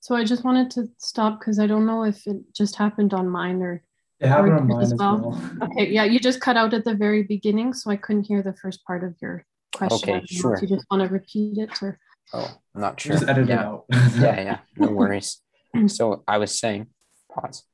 so 0.00 0.16
i 0.16 0.24
just 0.24 0.44
wanted 0.44 0.68
to 0.68 0.88
stop 0.98 1.38
because 1.38 1.60
i 1.60 1.66
don't 1.66 1.86
know 1.86 2.02
if 2.02 2.26
it 2.26 2.38
just 2.52 2.74
happened 2.74 3.14
on 3.14 3.28
mine 3.28 3.62
or 3.62 3.82
it 4.18 4.28
happened 4.28 4.54
on 4.54 4.66
mine 4.66 4.82
as 4.82 4.94
well. 4.94 5.30
well. 5.30 5.52
okay 5.62 5.88
yeah 5.88 6.04
you 6.04 6.18
just 6.18 6.40
cut 6.40 6.56
out 6.56 6.74
at 6.74 6.84
the 6.84 6.94
very 6.94 7.22
beginning 7.22 7.72
so 7.72 7.88
i 7.88 7.96
couldn't 7.96 8.24
hear 8.24 8.42
the 8.42 8.54
first 8.54 8.84
part 8.84 9.04
of 9.04 9.14
your 9.22 9.46
question 9.76 10.16
okay 10.16 10.26
sure 10.26 10.54
if 10.54 10.62
you 10.62 10.68
just 10.68 10.86
want 10.90 11.02
to 11.02 11.08
repeat 11.08 11.56
it 11.58 11.82
or 11.82 11.98
oh 12.32 12.50
I'm 12.74 12.80
not 12.80 13.00
sure. 13.00 13.12
just 13.12 13.28
edit 13.28 13.48
yeah. 13.48 13.54
it 13.54 13.60
out. 13.60 13.84
Yeah 14.18 14.40
yeah. 14.40 14.58
No 14.76 14.88
worries. 14.88 15.40
So 15.88 16.24
i 16.26 16.38
was 16.38 16.58
saying 16.58 16.88
pause. 17.32 17.64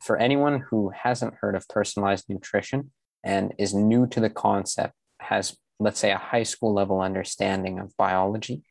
For 0.00 0.16
anyone 0.16 0.64
who 0.70 0.90
hasn't 0.90 1.34
heard 1.40 1.54
of 1.54 1.66
personalized 1.68 2.26
nutrition 2.28 2.92
and 3.24 3.54
is 3.58 3.74
new 3.74 4.06
to 4.08 4.20
the 4.20 4.30
concept 4.30 4.94
has 5.20 5.56
let's 5.78 5.98
say 5.98 6.10
a 6.10 6.18
high 6.18 6.42
school 6.42 6.72
level 6.72 7.00
understanding 7.00 7.78
of 7.78 7.96
biology 7.96 8.62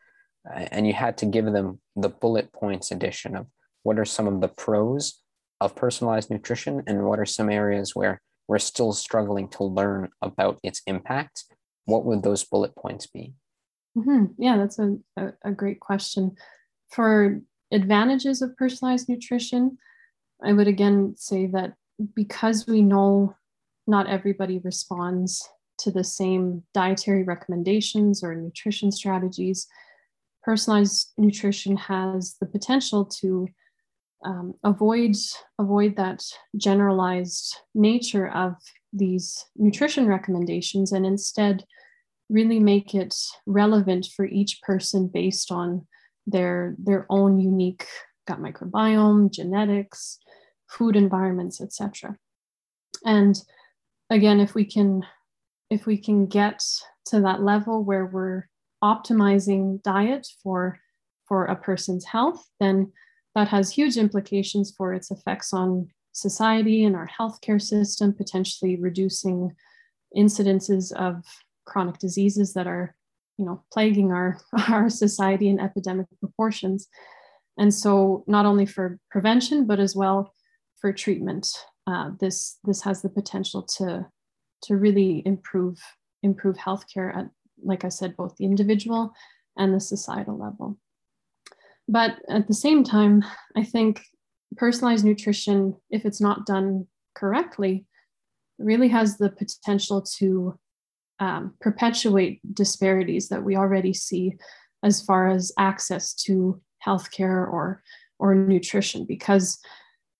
and 0.54 0.86
you 0.88 0.94
had 0.94 1.18
to 1.18 1.26
give 1.26 1.46
them 1.46 1.80
the 1.96 2.10
bullet 2.10 2.52
points 2.54 2.92
edition 2.92 3.36
of 3.36 3.48
what 3.84 4.00
are 4.00 4.06
some 4.06 4.28
of 4.28 4.42
the 4.42 4.48
pros 4.48 5.22
of 5.62 5.76
personalized 5.76 6.30
nutrition 6.30 6.84
and 6.88 7.04
what 7.04 7.20
are 7.20 7.26
some 7.26 7.50
areas 7.50 7.96
where 7.96 8.22
we're 8.48 8.60
still 8.60 8.94
struggling 8.94 9.48
to 9.48 9.64
learn 9.64 10.10
about 10.22 10.60
its 10.64 10.82
impact 10.88 11.46
what 11.86 12.06
would 12.06 12.24
those 12.24 12.44
bullet 12.44 12.76
points 12.76 13.08
be 13.08 13.34
mm-hmm. 13.98 14.26
yeah 14.38 14.58
that's 14.58 14.80
a, 14.80 14.96
a, 15.18 15.34
a 15.44 15.52
great 15.52 15.80
question 15.80 16.36
for 16.90 17.42
advantages 17.72 18.42
of 18.42 18.56
personalized 18.58 19.10
nutrition 19.10 19.78
i 20.44 20.54
would 20.54 20.68
again 20.68 21.14
say 21.18 21.46
that 21.48 21.74
because 22.14 22.68
we 22.68 22.82
know 22.82 23.36
not 23.88 24.08
everybody 24.08 24.60
responds 24.60 25.48
to 25.78 25.92
the 25.92 26.04
same 26.04 26.64
dietary 26.74 27.24
recommendations 27.24 28.24
or 28.24 28.36
nutrition 28.36 28.92
strategies 28.92 29.68
personalized 30.44 31.12
nutrition 31.18 31.76
has 31.76 32.36
the 32.40 32.46
potential 32.46 33.04
to 33.04 33.48
um, 34.24 34.54
avoid 34.64 35.16
avoid 35.60 35.96
that 35.98 36.24
generalized 36.56 37.58
nature 37.74 38.28
of 38.30 38.56
these 38.94 39.46
nutrition 39.56 40.08
recommendations 40.08 40.92
and 40.92 41.06
instead 41.06 41.66
really 42.30 42.60
make 42.60 42.96
it 42.96 43.16
relevant 43.46 44.08
for 44.16 44.26
each 44.26 44.62
person 44.62 45.08
based 45.08 45.52
on 45.52 45.86
their 46.28 46.76
their 46.80 47.06
own 47.10 47.40
unique 47.40 47.86
gut 48.28 48.40
microbiome 48.40 49.32
genetics 49.32 50.18
food 50.68 50.96
environments 50.96 51.62
etc 51.62 52.16
and 53.06 53.44
again 54.10 54.40
if 54.40 54.56
we 54.56 54.66
can 54.66 55.04
if 55.70 55.86
we 55.86 55.98
can 55.98 56.26
get 56.26 56.64
to 57.06 57.22
that 57.22 57.42
level 57.42 57.84
where 57.84 58.06
we're 58.06 58.48
optimizing 58.84 59.82
diet 59.84 60.28
for 60.44 60.80
for 61.28 61.46
a 61.46 61.56
person's 61.56 62.06
health, 62.06 62.48
then 62.60 62.92
that 63.34 63.48
has 63.48 63.72
huge 63.72 63.98
implications 63.98 64.74
for 64.78 64.94
its 64.94 65.12
effects 65.12 65.54
on 65.54 65.88
society 66.12 66.84
and 66.84 66.96
our 66.96 67.10
healthcare 67.20 67.62
system, 67.62 68.14
potentially 68.14 68.78
reducing 68.78 69.54
incidences 70.16 70.94
of 70.94 71.24
chronic 71.66 71.98
diseases 71.98 72.54
that 72.54 72.68
are, 72.68 72.96
you 73.38 73.46
know, 73.46 73.64
plaguing 73.72 74.12
our, 74.12 74.38
our 74.70 74.90
society 74.90 75.50
in 75.50 75.60
epidemic 75.60 76.08
proportions. 76.20 76.88
And 77.58 77.74
so 77.74 78.24
not 78.28 78.46
only 78.46 78.66
for 78.66 79.00
prevention, 79.10 79.66
but 79.66 79.80
as 79.80 79.96
well 79.96 80.34
for 80.80 80.92
treatment, 80.92 81.48
uh, 81.88 82.12
this, 82.20 82.58
this 82.64 82.82
has 82.84 83.02
the 83.02 83.10
potential 83.10 83.62
to, 83.78 84.06
to 84.64 84.76
really 84.76 85.22
improve, 85.26 85.80
improve 86.24 86.58
healthcare 86.58 87.16
at 87.16 87.30
like 87.64 87.86
I 87.86 87.90
said, 87.90 88.16
both 88.16 88.36
the 88.38 88.46
individual 88.46 89.14
and 89.58 89.74
the 89.74 89.80
societal 89.80 90.38
level. 90.38 90.78
But 91.88 92.18
at 92.30 92.48
the 92.48 92.54
same 92.54 92.84
time, 92.84 93.24
I 93.56 93.64
think 93.64 94.02
personalized 94.58 95.06
nutrition, 95.06 95.76
if 95.90 96.06
it's 96.06 96.22
not 96.22 96.46
done 96.46 96.88
correctly, 97.14 97.86
really 98.58 98.88
has 98.90 99.18
the 99.18 99.30
potential 99.30 100.02
to 100.18 100.58
um, 101.20 101.54
perpetuate 101.62 102.42
disparities 102.54 103.30
that 103.30 103.44
we 103.44 103.56
already 103.56 103.94
see 103.94 104.34
as 104.84 105.02
far 105.02 105.30
as 105.30 105.52
access 105.58 106.14
to 106.14 106.62
healthcare 106.86 107.48
or 107.52 107.82
or 108.20 108.36
nutrition 108.36 109.06
because 109.06 109.60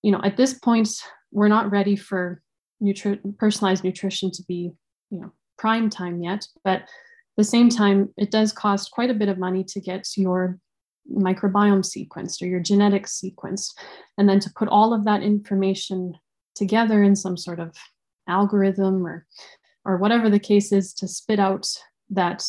you 0.02 0.10
know 0.10 0.20
at 0.24 0.36
this 0.36 0.54
point 0.54 0.88
we're 1.30 1.48
not 1.48 1.70
ready 1.70 1.96
for 1.96 2.42
nutri- 2.82 3.20
personalized 3.38 3.84
nutrition 3.84 4.30
to 4.30 4.42
be 4.48 4.72
you 5.10 5.20
know 5.20 5.30
prime 5.58 5.88
time 5.88 6.22
yet 6.22 6.46
but 6.64 6.82
at 7.36 7.42
the 7.42 7.50
same 7.50 7.68
time, 7.68 8.08
it 8.16 8.30
does 8.30 8.50
cost 8.50 8.92
quite 8.92 9.10
a 9.10 9.14
bit 9.14 9.28
of 9.28 9.36
money 9.36 9.62
to 9.64 9.78
get 9.78 10.08
your 10.16 10.58
microbiome 11.12 11.84
sequenced 11.84 12.40
or 12.40 12.46
your 12.46 12.60
genetics 12.60 13.20
sequenced, 13.22 13.74
and 14.16 14.26
then 14.26 14.40
to 14.40 14.50
put 14.56 14.68
all 14.68 14.94
of 14.94 15.04
that 15.04 15.22
information 15.22 16.14
together 16.54 17.02
in 17.02 17.14
some 17.14 17.36
sort 17.36 17.60
of 17.60 17.76
algorithm 18.26 19.06
or 19.06 19.26
or 19.86 19.96
whatever 19.96 20.28
the 20.28 20.38
case 20.38 20.72
is 20.72 20.92
to 20.94 21.08
spit 21.08 21.38
out 21.38 21.66
that 22.10 22.44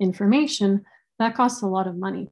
information, 0.00 0.84
that 1.18 1.34
costs 1.34 1.62
a 1.62 1.66
lot 1.66 1.86
of 1.86 1.96
money. 1.96 2.28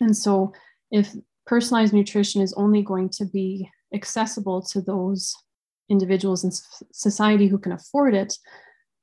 And 0.00 0.16
so 0.16 0.52
if 0.90 1.14
personalized 1.46 1.92
nutrition 1.92 2.42
is 2.42 2.52
only 2.54 2.82
going 2.82 3.08
to 3.10 3.24
be 3.24 3.68
accessible 3.94 4.62
to 4.62 4.80
those 4.80 5.34
individuals 5.88 6.44
in 6.44 6.52
society 6.92 7.48
who 7.48 7.58
can 7.58 7.72
afford 7.72 8.14
it, 8.14 8.36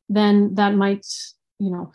then 0.09 0.55
that 0.55 0.75
might, 0.75 1.05
you 1.59 1.71
know, 1.71 1.91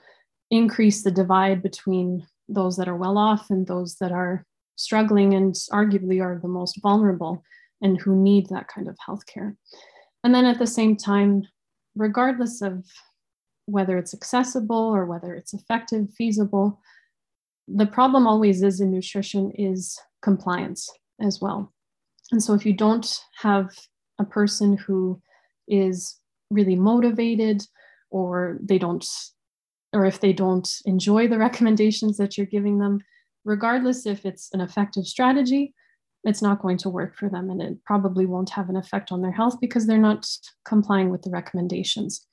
increase 0.51 1.03
the 1.03 1.11
divide 1.11 1.63
between 1.63 2.27
those 2.49 2.77
that 2.77 2.89
are 2.89 2.97
well 2.97 3.17
off 3.17 3.49
and 3.49 3.67
those 3.67 3.97
that 3.97 4.13
are 4.13 4.45
struggling 4.77 5.35
and 5.35 5.55
arguably 5.73 6.23
are 6.23 6.39
the 6.43 6.49
most 6.49 6.79
vulnerable 6.83 7.43
and 7.81 8.01
who 8.01 8.15
need 8.15 8.49
that 8.49 8.69
kind 8.69 8.89
of 8.89 8.97
healthcare. 9.09 9.57
And 10.25 10.35
then 10.35 10.45
at 10.45 10.59
the 10.59 10.67
same 10.67 10.97
time, 10.97 11.45
regardless 11.95 12.63
of 12.63 12.85
whether 13.67 13.99
it's 13.99 14.15
accessible 14.15 14.77
or 14.77 15.07
whether 15.07 15.35
it's 15.35 15.55
effective, 15.55 16.09
feasible, 16.17 16.81
the 17.69 17.87
problem 17.87 18.27
always 18.27 18.63
is 18.63 18.81
in 18.81 18.91
nutrition 18.91 19.53
is 19.53 19.99
compliance 20.21 20.91
as 21.21 21.41
well. 21.41 21.73
And 22.31 22.43
so 22.43 22.55
if 22.55 22.67
you 22.67 22.73
don't 22.73 23.21
have 23.41 23.71
a 24.19 24.25
person 24.25 24.77
who 24.77 25.21
is 25.69 26.19
really 26.51 26.77
motivated 26.77 27.63
or 28.11 28.59
they 28.63 28.79
don't 28.79 29.07
or 29.95 30.07
if 30.07 30.21
they 30.21 30.33
don't 30.33 30.69
enjoy 30.87 31.29
the 31.29 31.39
recommendations 31.47 32.17
that 32.17 32.37
you're 32.37 32.47
giving 32.47 32.79
them, 32.79 33.01
regardless 33.45 34.07
if 34.07 34.25
it's 34.25 34.49
an 34.53 34.61
effective 34.61 35.07
strategy, 35.07 35.75
it's 36.25 36.43
not 36.43 36.63
going 36.63 36.77
to 36.79 36.89
work 36.89 37.17
for 37.17 37.29
them 37.29 37.51
and 37.51 37.61
it 37.61 37.85
probably 37.85 38.27
won't 38.27 38.51
have 38.51 38.69
an 38.69 38.77
effect 38.77 39.11
on 39.11 39.23
their 39.23 39.33
health 39.33 39.57
because 39.61 39.87
they're 39.87 39.99
not 39.99 40.27
complying 40.65 41.11
with 41.11 41.23
the 41.23 41.31
recommendations. 41.31 42.27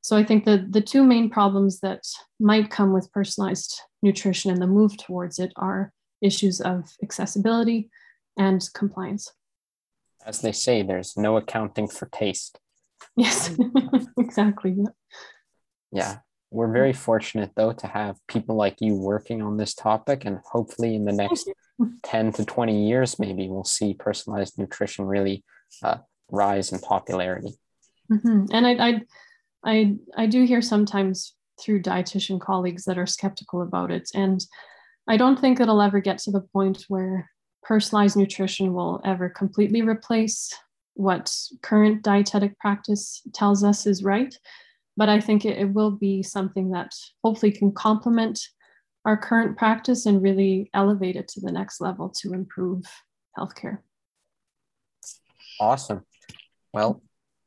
So 0.00 0.16
I 0.16 0.24
think 0.24 0.44
that 0.44 0.72
the 0.72 0.80
two 0.80 1.02
main 1.02 1.28
problems 1.28 1.80
that 1.80 2.02
might 2.38 2.70
come 2.70 2.92
with 2.92 3.12
personalized 3.12 3.80
nutrition 4.02 4.50
and 4.50 4.62
the 4.62 4.66
move 4.66 4.96
towards 4.96 5.38
it 5.38 5.52
are 5.56 5.92
issues 6.22 6.60
of 6.60 6.88
accessibility 7.02 7.90
and 8.38 8.66
compliance. 8.74 9.32
As 10.24 10.40
they 10.40 10.52
say, 10.52 10.82
there's 10.82 11.16
no 11.16 11.36
accounting 11.36 11.88
for 11.88 12.06
taste. 12.06 12.58
Yes, 13.16 13.50
exactly. 14.18 14.76
Yeah. 15.92 16.18
We're 16.56 16.72
very 16.72 16.94
fortunate, 16.94 17.50
though, 17.54 17.72
to 17.72 17.86
have 17.86 18.16
people 18.28 18.56
like 18.56 18.80
you 18.80 18.94
working 18.94 19.42
on 19.42 19.58
this 19.58 19.74
topic. 19.74 20.24
And 20.24 20.38
hopefully, 20.50 20.94
in 20.94 21.04
the 21.04 21.12
next 21.12 21.50
10 22.02 22.32
to 22.32 22.46
20 22.46 22.88
years, 22.88 23.18
maybe 23.18 23.46
we'll 23.46 23.64
see 23.64 23.92
personalized 23.92 24.58
nutrition 24.58 25.04
really 25.04 25.44
uh, 25.82 25.98
rise 26.30 26.72
in 26.72 26.78
popularity. 26.78 27.50
Mm-hmm. 28.10 28.46
And 28.52 28.66
I, 28.66 28.88
I, 28.88 29.00
I, 29.66 29.96
I 30.16 30.26
do 30.26 30.44
hear 30.44 30.62
sometimes 30.62 31.34
through 31.60 31.82
dietitian 31.82 32.40
colleagues 32.40 32.84
that 32.84 32.96
are 32.96 33.06
skeptical 33.06 33.60
about 33.60 33.90
it. 33.90 34.08
And 34.14 34.42
I 35.06 35.18
don't 35.18 35.38
think 35.38 35.60
it'll 35.60 35.82
ever 35.82 36.00
get 36.00 36.16
to 36.20 36.30
the 36.30 36.46
point 36.54 36.86
where 36.88 37.30
personalized 37.64 38.16
nutrition 38.16 38.72
will 38.72 39.02
ever 39.04 39.28
completely 39.28 39.82
replace 39.82 40.54
what 40.94 41.36
current 41.62 42.02
dietetic 42.02 42.58
practice 42.58 43.20
tells 43.34 43.62
us 43.62 43.86
is 43.86 44.02
right. 44.02 44.34
But 44.96 45.08
I 45.08 45.20
think 45.20 45.44
it, 45.44 45.58
it 45.58 45.72
will 45.72 45.90
be 45.90 46.22
something 46.22 46.70
that 46.70 46.92
hopefully 47.22 47.52
can 47.52 47.72
complement 47.72 48.40
our 49.04 49.16
current 49.16 49.56
practice 49.56 50.06
and 50.06 50.22
really 50.22 50.70
elevate 50.74 51.16
it 51.16 51.28
to 51.28 51.40
the 51.40 51.52
next 51.52 51.80
level 51.80 52.08
to 52.08 52.32
improve 52.32 52.84
healthcare. 53.38 53.78
Awesome. 55.60 56.04
Well, 56.72 57.02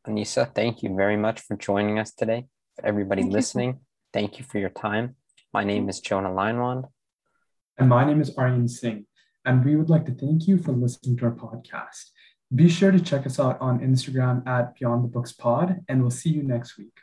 Anissa, 0.08 0.54
thank 0.54 0.82
you 0.84 0.96
very 0.96 1.18
much 1.18 1.42
for 1.42 1.58
joining 1.58 2.00
us 2.00 2.14
today. 2.14 2.46
For 2.76 2.86
everybody 2.86 3.24
thank 3.24 3.34
listening, 3.34 3.70
you. 3.70 3.80
thank 4.14 4.40
you 4.40 4.46
for 4.46 4.58
your 4.58 4.70
time. 4.70 5.16
My 5.54 5.64
name 5.64 5.90
is 5.90 6.00
Jonah 6.00 6.30
Leinwand. 6.30 6.86
And 7.78 7.90
my 7.90 8.06
name 8.06 8.22
is 8.22 8.36
Aryan 8.38 8.68
Singh. 8.68 9.06
And 9.46 9.66
we 9.66 9.76
would 9.76 9.90
like 9.90 10.06
to 10.06 10.14
thank 10.14 10.48
you 10.48 10.58
for 10.58 10.72
listening 10.72 11.18
to 11.18 11.26
our 11.26 11.32
podcast. 11.32 12.12
Be 12.54 12.68
sure 12.68 12.92
to 12.92 13.00
check 13.00 13.26
us 13.26 13.40
out 13.40 13.60
on 13.62 13.80
Instagram 13.80 14.46
at 14.48 14.76
Beyond 14.76 15.04
the 15.04 15.08
Books 15.08 15.32
Pod, 15.32 15.82
and 15.88 16.02
we'll 16.02 16.10
see 16.10 16.30
you 16.30 16.42
next 16.42 16.78
week. 16.78 16.98